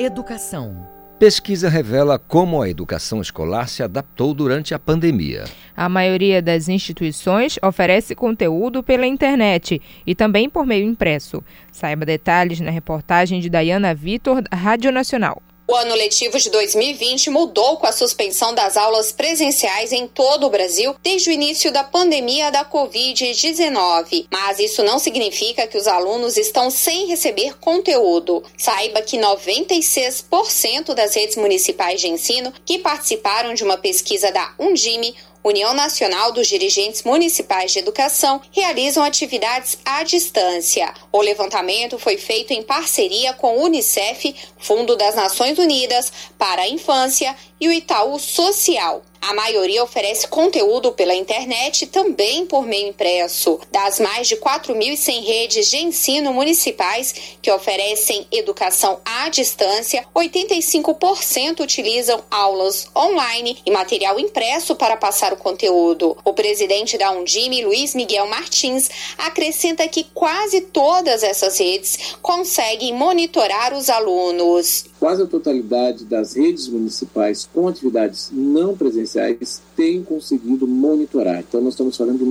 [0.00, 0.89] Educação.
[1.20, 5.44] Pesquisa revela como a educação escolar se adaptou durante a pandemia.
[5.76, 11.44] A maioria das instituições oferece conteúdo pela internet e também por meio impresso.
[11.70, 15.42] Saiba detalhes na reportagem de Dayana Vitor, Rádio Nacional.
[15.70, 20.50] O ano letivo de 2020 mudou com a suspensão das aulas presenciais em todo o
[20.50, 24.26] Brasil desde o início da pandemia da Covid-19.
[24.32, 28.42] Mas isso não significa que os alunos estão sem receber conteúdo.
[28.58, 35.14] Saiba que 96% das redes municipais de ensino que participaram de uma pesquisa da Undime
[35.42, 40.92] União Nacional dos Dirigentes Municipais de Educação realizam atividades à distância.
[41.10, 46.68] O levantamento foi feito em parceria com o Unicef, Fundo das Nações Unidas para a
[46.68, 49.02] Infância e o Itaú Social.
[49.20, 53.60] A maioria oferece conteúdo pela internet e também por meio impresso.
[53.70, 62.24] Das mais de 4.100 redes de ensino municipais que oferecem educação à distância, 85% utilizam
[62.30, 66.16] aulas online e material impresso para passar o conteúdo.
[66.24, 68.88] O presidente da Undime, Luiz Miguel Martins,
[69.18, 74.86] acrescenta que quase todas essas redes conseguem monitorar os alunos.
[75.00, 81.40] Quase a totalidade das redes municipais com atividades não presenciais tem conseguido monitorar.
[81.40, 82.26] Então, nós estamos falando de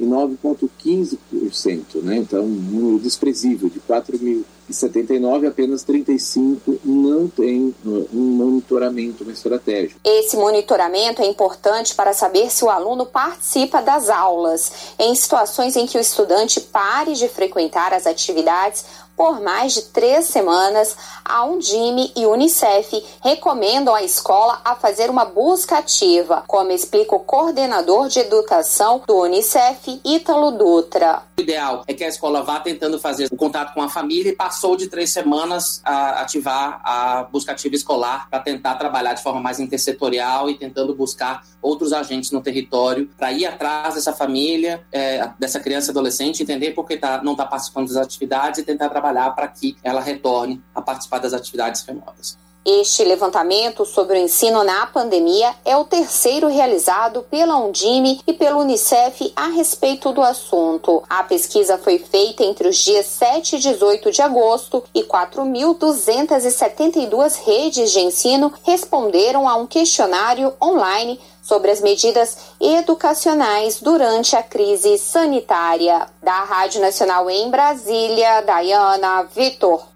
[0.00, 2.16] 99,15%, né?
[2.16, 9.94] Então, um número desprezível, de 4.079, apenas 35 não tem uh, um monitoramento, uma estratégia.
[10.02, 14.94] Esse monitoramento é importante para saber se o aluno participa das aulas.
[14.98, 18.86] Em situações em que o estudante pare de frequentar as atividades,
[19.16, 25.24] por mais de três semanas, a Undime e Unicef recomendam à escola a fazer uma
[25.24, 31.22] busca ativa, como explica o coordenador de educação do Unicef, Ítalo Dutra.
[31.38, 34.36] O ideal é que a escola vá tentando fazer o contato com a família e
[34.36, 39.40] passou de três semanas a ativar a busca ativa escolar para tentar trabalhar de forma
[39.40, 45.30] mais intersetorial e tentando buscar outros agentes no território para ir atrás dessa família, é,
[45.38, 49.11] dessa criança adolescente, entender por que tá, não está participando das atividades e tentar trabalhar
[49.34, 52.38] para que ela retorne a participar das atividades remotas.
[52.64, 58.60] Este levantamento sobre o ensino na pandemia é o terceiro realizado pela Undime e pelo
[58.60, 61.02] Unicef a respeito do assunto.
[61.10, 67.90] A pesquisa foi feita entre os dias 7 e 18 de agosto e 4.272 redes
[67.90, 76.06] de ensino responderam a um questionário online sobre as medidas educacionais durante a crise sanitária.
[76.22, 79.91] Da Rádio Nacional em Brasília, Dayana Vitor.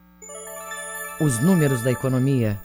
[1.19, 2.59] Os números da economia.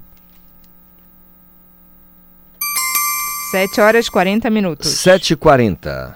[3.51, 4.89] 7 horas 40 minutos.
[5.05, 6.15] 7h40.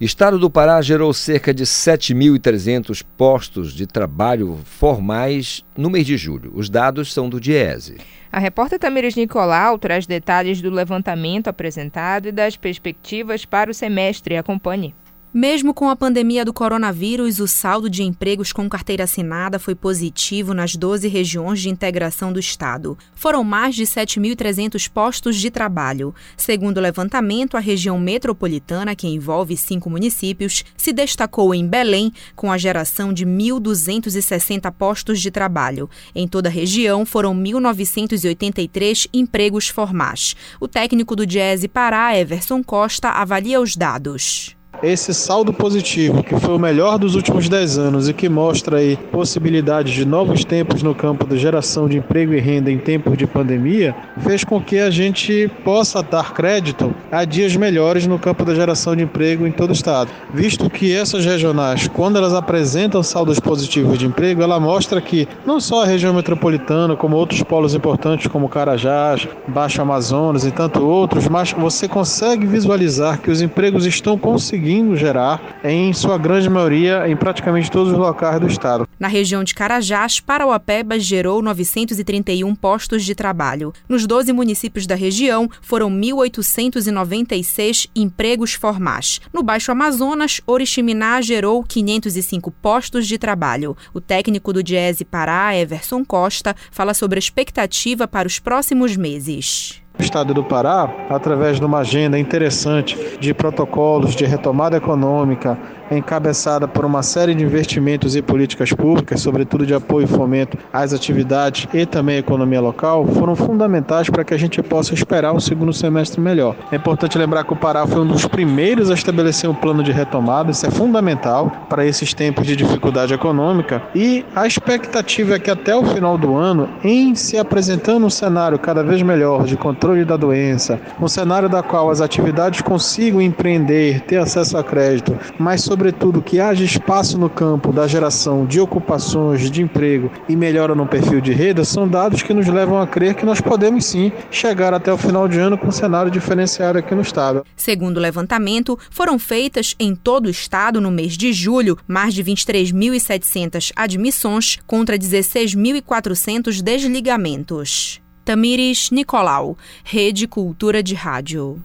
[0.00, 6.52] Estado do Pará gerou cerca de 7.300 postos de trabalho formais no mês de julho.
[6.54, 7.96] Os dados são do Diese.
[8.30, 14.36] A repórter Tamires Nicolau traz detalhes do levantamento apresentado e das perspectivas para o semestre.
[14.36, 14.94] Acompanhe.
[15.32, 20.54] Mesmo com a pandemia do coronavírus, o saldo de empregos com carteira assinada foi positivo
[20.54, 22.96] nas 12 regiões de integração do Estado.
[23.14, 26.14] Foram mais de 7.300 postos de trabalho.
[26.34, 32.50] Segundo o levantamento, a região metropolitana, que envolve cinco municípios, se destacou em Belém, com
[32.50, 35.90] a geração de 1.260 postos de trabalho.
[36.14, 40.34] Em toda a região, foram 1.983 empregos formais.
[40.58, 44.57] O técnico do Diese Pará, Everson Costa, avalia os dados.
[44.80, 48.96] Esse saldo positivo, que foi o melhor dos últimos 10 anos e que mostra aí
[49.10, 53.26] possibilidades de novos tempos no campo da geração de emprego e renda em tempos de
[53.26, 58.54] pandemia, fez com que a gente possa dar crédito a dias melhores no campo da
[58.54, 60.12] geração de emprego em todo o estado.
[60.32, 65.58] Visto que essas regionais, quando elas apresentam saldos positivos de emprego, ela mostra que não
[65.58, 71.26] só a região metropolitana, como outros polos importantes como Carajás, Baixo Amazonas e tanto outros,
[71.26, 77.08] mas você consegue visualizar que os empregos estão conseguindo conseguindo gerar, em sua grande maioria,
[77.08, 78.86] em praticamente todos os locais do estado.
[79.00, 83.72] Na região de Carajás, Parauapebas gerou 931 postos de trabalho.
[83.88, 89.22] Nos 12 municípios da região, foram 1.896 empregos formais.
[89.32, 93.74] No Baixo Amazonas, Oriximiná gerou 505 postos de trabalho.
[93.94, 99.80] O técnico do Diese Pará, Everson Costa, fala sobre a expectativa para os próximos meses.
[99.98, 105.58] Estado do Pará, através de uma agenda interessante de protocolos de retomada econômica,
[105.90, 110.92] encabeçada por uma série de investimentos e políticas públicas, sobretudo de apoio e fomento às
[110.92, 115.40] atividades e também à economia local, foram fundamentais para que a gente possa esperar um
[115.40, 116.56] segundo semestre melhor.
[116.70, 119.92] É importante lembrar que o Pará foi um dos primeiros a estabelecer um plano de
[119.92, 125.50] retomada, isso é fundamental para esses tempos de dificuldade econômica, e a expectativa é que
[125.50, 130.04] até o final do ano, em se apresentando um cenário cada vez melhor de controle
[130.04, 135.62] da doença, um cenário da qual as atividades consigam empreender, ter acesso a crédito, mas
[135.62, 140.74] sobre sobretudo, que haja espaço no campo da geração de ocupações, de emprego e melhora
[140.74, 144.10] no perfil de renda, são dados que nos levam a crer que nós podemos sim
[144.28, 147.44] chegar até o final de ano com um cenário diferenciado aqui no estado.
[147.54, 152.24] Segundo o levantamento, foram feitas em todo o estado no mês de julho mais de
[152.24, 158.00] 23.700 admissões contra 16.400 desligamentos.
[158.24, 161.62] Tamires Nicolau, Rede Cultura de Rádio.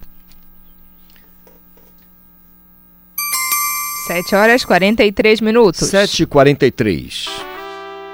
[4.06, 5.80] 7 horas 43 minutos.
[5.90, 7.26] 7h43.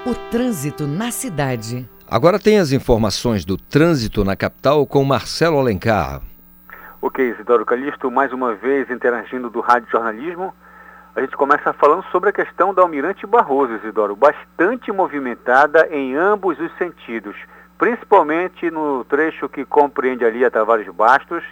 [0.07, 1.85] O trânsito na cidade.
[2.09, 6.23] Agora tem as informações do trânsito na capital com Marcelo Alencar.
[7.03, 10.55] Ok, Isidoro Calixto, mais uma vez interagindo do Rádio Jornalismo.
[11.17, 16.57] A gente começa falando sobre a questão da Almirante Barroso, Isidoro, bastante movimentada em ambos
[16.61, 17.35] os sentidos,
[17.77, 21.43] principalmente no trecho que compreende ali a Tavares Bastos,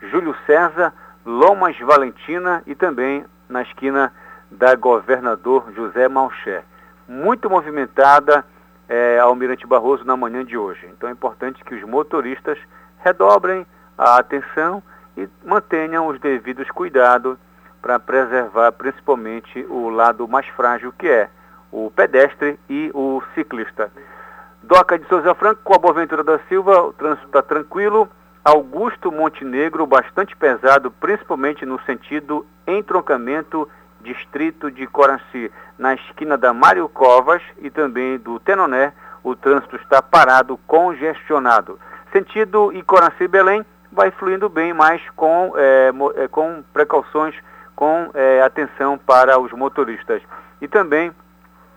[0.00, 0.94] Júlio César,
[1.26, 4.12] Lomas Valentina e também na esquina
[4.50, 6.62] da Governador José Malcher.
[7.08, 8.44] muito movimentada
[8.88, 10.86] é, Almirante Barroso na manhã de hoje.
[10.92, 12.58] Então é importante que os motoristas
[12.98, 13.66] redobrem
[13.96, 14.82] a atenção
[15.16, 17.36] e mantenham os devidos cuidados
[17.80, 21.28] para preservar principalmente o lado mais frágil que é
[21.70, 23.90] o pedestre e o ciclista.
[24.62, 28.08] Doca de Souza Franco com a Boaventura da Silva, o trânsito está tranquilo.
[28.44, 33.68] Augusto Montenegro, bastante pesado, principalmente no sentido entroncamento
[34.00, 40.02] distrito de Coraci, na esquina da Mário Covas e também do Tenoné, o trânsito está
[40.02, 41.78] parado, congestionado.
[42.12, 45.92] Sentido Icoraci Belém vai fluindo bem, mas com, é,
[46.28, 47.36] com precauções,
[47.76, 50.20] com é, atenção para os motoristas.
[50.60, 51.12] E também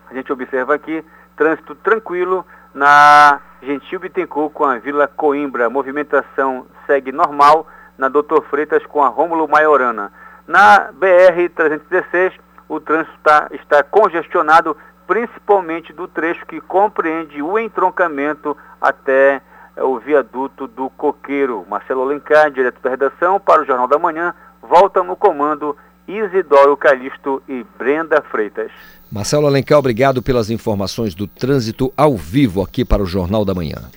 [0.09, 1.05] a gente observa aqui
[1.35, 5.69] trânsito tranquilo na Gentil Bittencourt com a Vila Coimbra.
[5.69, 10.11] movimentação segue normal na Doutor Freitas com a Rômulo Maiorana.
[10.47, 12.33] Na BR-316,
[12.69, 19.41] o trânsito tá, está congestionado, principalmente do trecho que compreende o entroncamento até
[19.75, 21.65] é, o viaduto do Coqueiro.
[21.67, 25.75] Marcelo Alencar, direto da redação, para o Jornal da Manhã, volta no comando
[26.07, 28.71] Isidoro Calixto e Brenda Freitas.
[29.15, 33.89] Marcelo Alencar, obrigado pelas informações do trânsito ao vivo aqui para o Jornal da Manhã.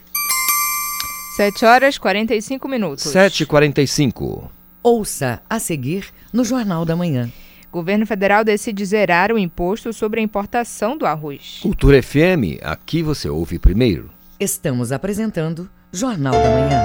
[1.34, 3.04] 7 horas 45 minutos.
[3.06, 4.48] 7h45.
[4.80, 7.28] Ouça a seguir no Jornal da Manhã.
[7.72, 11.58] Governo federal decide zerar o imposto sobre a importação do arroz.
[11.62, 14.10] Cultura FM, aqui você ouve primeiro.
[14.38, 16.82] Estamos apresentando Jornal da Manhã.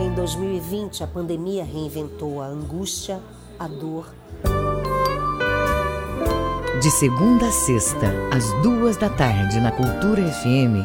[0.00, 3.20] Em 2020, a pandemia reinventou a angústia,
[3.58, 4.06] a dor.
[6.82, 10.82] De segunda a sexta, às duas da tarde, na Cultura FM,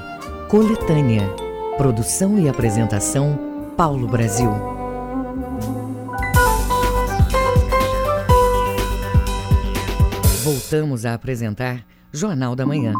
[0.47, 1.27] Coletânea.
[1.75, 4.51] Produção e apresentação Paulo Brasil.
[10.43, 11.83] Voltamos a apresentar
[12.13, 12.93] Jornal da Manhã.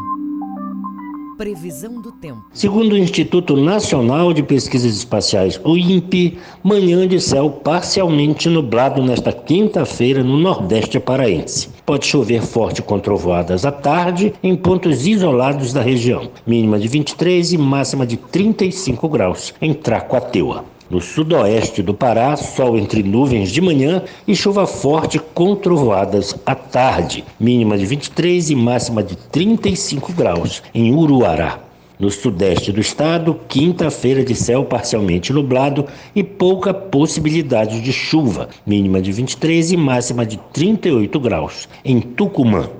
[1.38, 2.46] Previsão do tempo.
[2.52, 9.30] Segundo o Instituto Nacional de Pesquisas Espaciais, o INPE, manhã de céu parcialmente nublado nesta
[9.30, 11.68] quinta-feira no Nordeste paraense.
[11.86, 16.28] Pode chover forte com trovoadas à tarde em pontos isolados da região.
[16.44, 20.64] Mínima de 23 e máxima de 35 graus em Tracoateua.
[20.90, 26.54] No sudoeste do Pará, sol entre nuvens de manhã e chuva forte com trovoadas à
[26.54, 27.24] tarde.
[27.38, 31.60] Mínima de 23 e máxima de 35 graus em Uruará.
[31.98, 35.84] No sudeste do estado, quinta-feira de céu parcialmente nublado
[36.14, 38.48] e pouca possibilidade de chuva.
[38.64, 42.70] Mínima de 23 e máxima de 38 graus em Tucumã.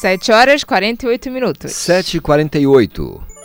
[0.00, 1.72] 7 horas 48 minutos.
[1.72, 3.35] 7h48.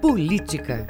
[0.00, 0.86] Política.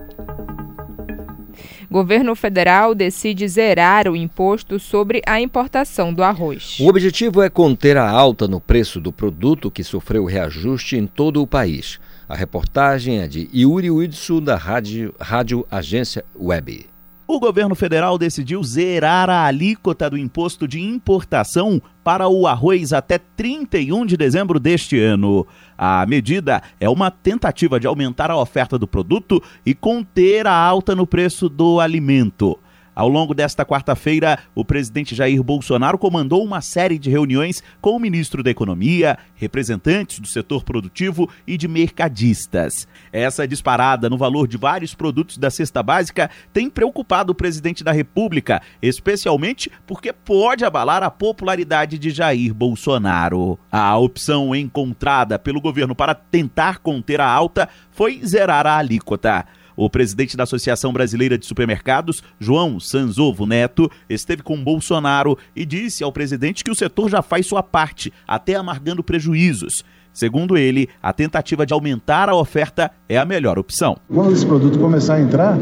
[1.96, 6.76] Governo federal decide zerar o imposto sobre a importação do arroz.
[6.78, 11.40] O objetivo é conter a alta no preço do produto que sofreu reajuste em todo
[11.40, 11.98] o país.
[12.28, 16.86] A reportagem é de Yuri Widsu, da Rádio, Rádio Agência Web.
[17.28, 23.18] O governo federal decidiu zerar a alíquota do imposto de importação para o arroz até
[23.18, 25.44] 31 de dezembro deste ano.
[25.76, 30.94] A medida é uma tentativa de aumentar a oferta do produto e conter a alta
[30.94, 32.56] no preço do alimento.
[32.96, 38.00] Ao longo desta quarta-feira, o presidente Jair Bolsonaro comandou uma série de reuniões com o
[38.00, 42.88] ministro da Economia, representantes do setor produtivo e de mercadistas.
[43.16, 47.90] Essa disparada no valor de vários produtos da cesta básica tem preocupado o presidente da
[47.90, 53.58] República, especialmente porque pode abalar a popularidade de Jair Bolsonaro.
[53.72, 59.46] A opção encontrada pelo governo para tentar conter a alta foi zerar a alíquota.
[59.74, 66.04] O presidente da Associação Brasileira de Supermercados, João Sanzovo Neto, esteve com Bolsonaro e disse
[66.04, 69.84] ao presidente que o setor já faz sua parte, até amargando prejuízos.
[70.16, 73.98] Segundo ele, a tentativa de aumentar a oferta é a melhor opção.
[74.08, 75.58] Quando esse produto começar a entrar,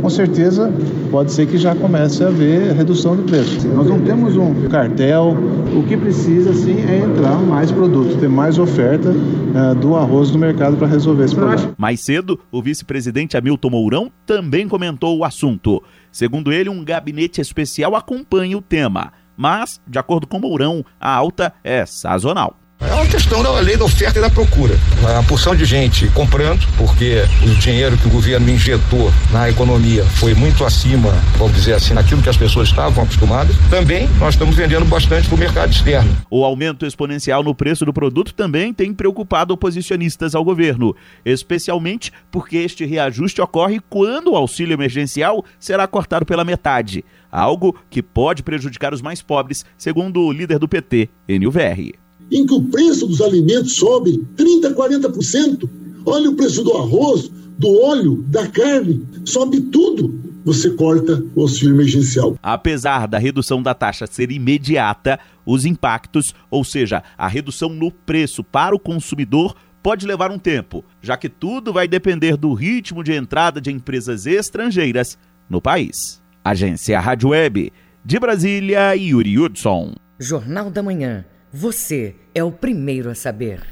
[0.00, 0.72] com certeza
[1.10, 3.66] pode ser que já comece a haver redução de preço.
[3.66, 5.36] Nós não temos um cartel,
[5.76, 10.38] o que precisa sim é entrar mais produto, ter mais oferta uh, do arroz no
[10.38, 11.74] mercado para resolver esse problema.
[11.76, 15.82] Mais cedo, o vice-presidente Hamilton Mourão também comentou o assunto.
[16.12, 19.12] Segundo ele, um gabinete especial acompanha o tema.
[19.36, 22.56] Mas, de acordo com Mourão, a alta é sazonal.
[22.78, 24.78] É uma questão da lei da oferta e da procura.
[25.00, 30.34] Uma porção de gente comprando, porque o dinheiro que o governo injetou na economia foi
[30.34, 33.56] muito acima, vamos dizer assim, naquilo que as pessoas estavam acostumadas.
[33.70, 36.14] Também nós estamos vendendo bastante para o mercado externo.
[36.30, 42.58] O aumento exponencial no preço do produto também tem preocupado oposicionistas ao governo, especialmente porque
[42.58, 47.02] este reajuste ocorre quando o auxílio emergencial será cortado pela metade,
[47.32, 51.94] algo que pode prejudicar os mais pobres, segundo o líder do PT, Enio Verri
[52.30, 55.68] em que o preço dos alimentos sobe 30%, 40%.
[56.04, 60.26] Olha o preço do arroz, do óleo, da carne, sobe tudo.
[60.44, 62.38] Você corta o auxílio emergencial.
[62.40, 68.44] Apesar da redução da taxa ser imediata, os impactos, ou seja, a redução no preço
[68.44, 73.12] para o consumidor, pode levar um tempo, já que tudo vai depender do ritmo de
[73.12, 75.18] entrada de empresas estrangeiras
[75.50, 76.22] no país.
[76.44, 77.72] Agência Rádio Web,
[78.04, 79.94] de Brasília, Yuri Hudson.
[80.18, 81.24] Jornal da Manhã.
[81.58, 83.62] Você é o primeiro a saber.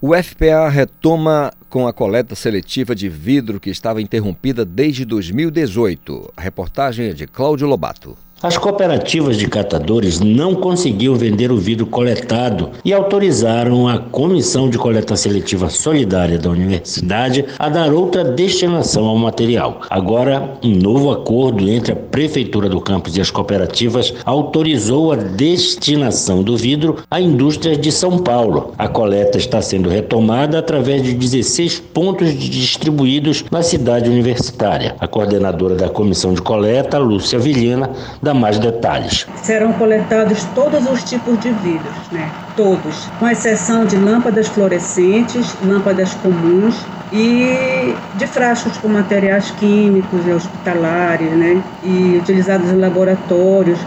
[0.00, 6.32] O FPA retoma com a coleta seletiva de vidro que estava interrompida desde 2018.
[6.34, 8.16] A reportagem é de Cláudio Lobato.
[8.40, 14.78] As cooperativas de catadores não conseguiam vender o vidro coletado e autorizaram a Comissão de
[14.78, 19.80] Coleta Seletiva Solidária da Universidade a dar outra destinação ao material.
[19.90, 26.40] Agora, um novo acordo entre a Prefeitura do campus e as cooperativas autorizou a destinação
[26.40, 28.72] do vidro à indústria de São Paulo.
[28.78, 34.94] A coleta está sendo retomada através de 16 pontos distribuídos na cidade universitária.
[35.00, 37.90] A coordenadora da Comissão de Coleta, Lúcia Vilhena,
[38.28, 39.26] dá mais detalhes.
[39.42, 42.30] Serão coletados todos os tipos de vidros, né?
[42.54, 46.74] Todos, com exceção de lâmpadas fluorescentes, lâmpadas comuns
[47.10, 51.62] e de frascos com materiais químicos e hospitalares, né?
[51.82, 53.78] E utilizados em laboratórios,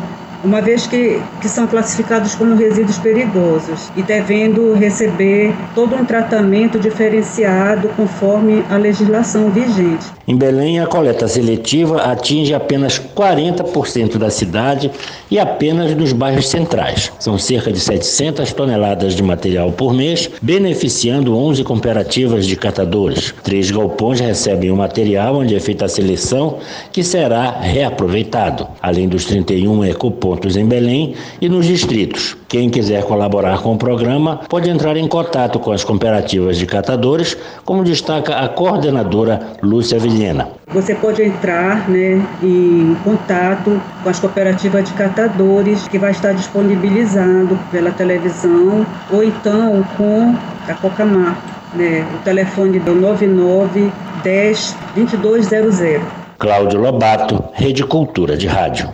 [0.44, 6.80] uma vez que, que são classificados como resíduos perigosos e devendo receber todo um tratamento
[6.80, 10.06] diferenciado conforme a legislação vigente.
[10.28, 14.92] Em Belém, a coleta seletiva atinge apenas 40% da cidade
[15.30, 17.12] e apenas nos bairros centrais.
[17.20, 23.34] São cerca de 700 toneladas de material por mês, beneficiando 11 cooperativas de catadores.
[23.44, 26.60] Três galpões recebem o material onde é feita a seleção,
[26.92, 32.38] que será reaproveitado, além dos 31 ecopões em Belém e nos distritos.
[32.48, 37.38] Quem quiser colaborar com o programa pode entrar em contato com as cooperativas de catadores,
[37.66, 40.50] como destaca a coordenadora Lúcia Vilhena.
[40.68, 47.60] Você pode entrar né, em contato com as cooperativas de catadores, que vai estar disponibilizado
[47.72, 50.36] pela televisão, ou então com
[50.68, 51.38] a Cocamar.
[51.74, 53.92] Né, o telefone do 99
[54.24, 56.02] 10 2200.
[56.38, 58.90] Cláudio Lobato, Rede Cultura de Rádio.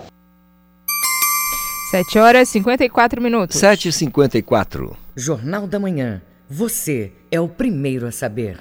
[1.89, 3.55] 7 horas e 54 minutos.
[3.55, 6.21] 7 e 54 Jornal da Manhã.
[6.49, 8.59] Você é o primeiro a saber.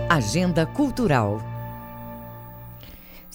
[0.09, 1.52] Agenda Cultural.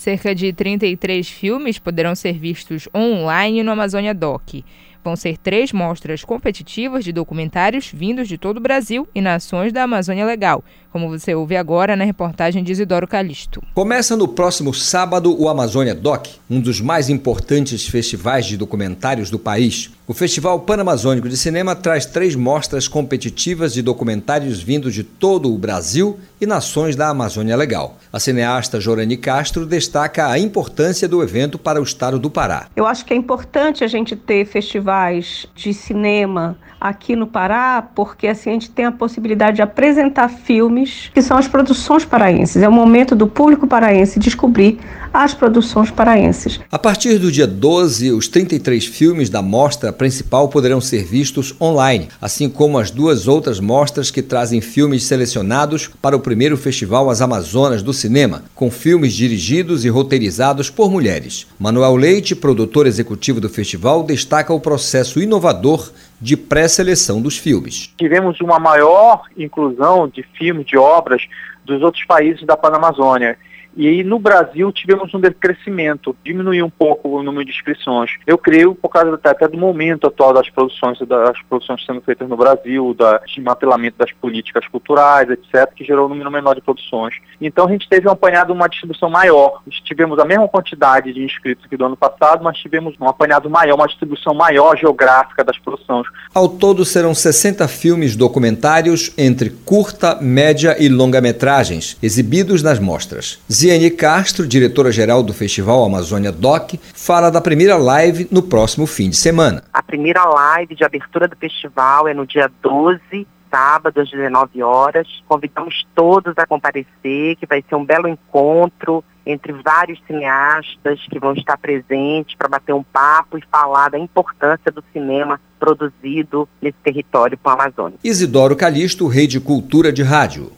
[0.08, 4.64] Cerca de 33 filmes poderão ser vistos online no Amazônia Doc.
[5.04, 9.82] Vão ser três mostras competitivas de documentários vindos de todo o Brasil e nações da
[9.82, 13.62] Amazônia Legal, como você ouve agora na reportagem de Isidoro Calixto.
[13.74, 19.38] Começa no próximo sábado o Amazônia Doc, um dos mais importantes festivais de documentários do
[19.38, 19.90] país.
[20.06, 25.58] O Festival Panamazônico de Cinema traz três mostras competitivas de documentários vindos de todo o
[25.58, 27.98] Brasil e nações da Amazônia Legal.
[28.10, 32.68] A cineasta Jorani Castro destaca a importância do evento para o estado do Pará.
[32.74, 38.28] Eu acho que é importante a gente ter festivais de cinema aqui no Pará, porque
[38.28, 40.77] assim a gente tem a possibilidade de apresentar filmes
[41.14, 42.62] que são as produções paraenses.
[42.62, 44.78] É o momento do público paraense descobrir
[45.12, 46.60] as produções paraenses.
[46.70, 52.08] A partir do dia 12, os 33 filmes da mostra principal poderão ser vistos online,
[52.20, 57.20] assim como as duas outras mostras que trazem filmes selecionados para o primeiro Festival As
[57.20, 61.46] Amazonas do Cinema, com filmes dirigidos e roteirizados por mulheres.
[61.58, 65.90] Manuel Leite, produtor executivo do festival, destaca o processo inovador
[66.20, 67.92] de pré-seleção dos filmes.
[67.96, 71.22] Tivemos uma maior inclusão de filmes, de obras
[71.64, 73.38] dos outros países da Panamazônia.
[73.78, 78.10] E aí no Brasil tivemos um decrescimento, diminuiu um pouco o número de inscrições.
[78.26, 82.36] Eu creio por causa até do momento atual das produções, das produções sendo feitas no
[82.36, 87.14] Brasil, da, de mapeamento das políticas culturais, etc., que gerou um número menor de produções.
[87.40, 89.62] Então a gente teve um apanhado uma distribuição maior.
[89.84, 93.76] Tivemos a mesma quantidade de inscritos que do ano passado, mas tivemos um apanhado maior,
[93.76, 96.04] uma distribuição maior geográfica das produções.
[96.34, 103.38] Ao todo serão 60 filmes documentários entre curta, média e longa-metragens, exibidos nas mostras.
[103.68, 109.16] Ziane Castro, diretora-geral do Festival Amazônia Doc, fala da primeira live no próximo fim de
[109.18, 109.62] semana.
[109.70, 115.06] A primeira live de abertura do festival é no dia 12 sábado às 19 horas.
[115.28, 121.34] Convidamos todos a comparecer, que vai ser um belo encontro entre vários cineastas que vão
[121.34, 127.36] estar presentes para bater um papo e falar da importância do cinema produzido nesse território
[127.36, 127.98] com a Amazônia.
[128.02, 130.52] Isidoro Calixto, Rede Cultura de Rádio.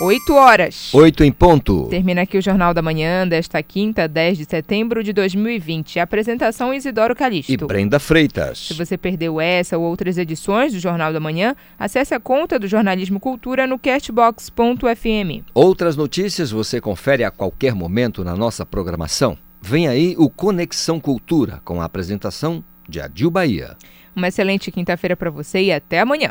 [0.00, 0.94] 8 horas.
[0.94, 1.88] 8 em ponto.
[1.88, 5.98] Termina aqui o Jornal da Manhã desta quinta, 10 de setembro de 2020.
[5.98, 7.50] A apresentação Isidoro Calixto.
[7.50, 8.68] E Brenda Freitas.
[8.68, 12.68] Se você perdeu essa ou outras edições do Jornal da Manhã, acesse a conta do
[12.68, 15.42] Jornalismo Cultura no castbox.fm.
[15.52, 19.36] Outras notícias você confere a qualquer momento na nossa programação.
[19.60, 23.76] Vem aí o Conexão Cultura, com a apresentação de Adil Bahia.
[24.14, 26.30] Uma excelente quinta-feira para você e até amanhã.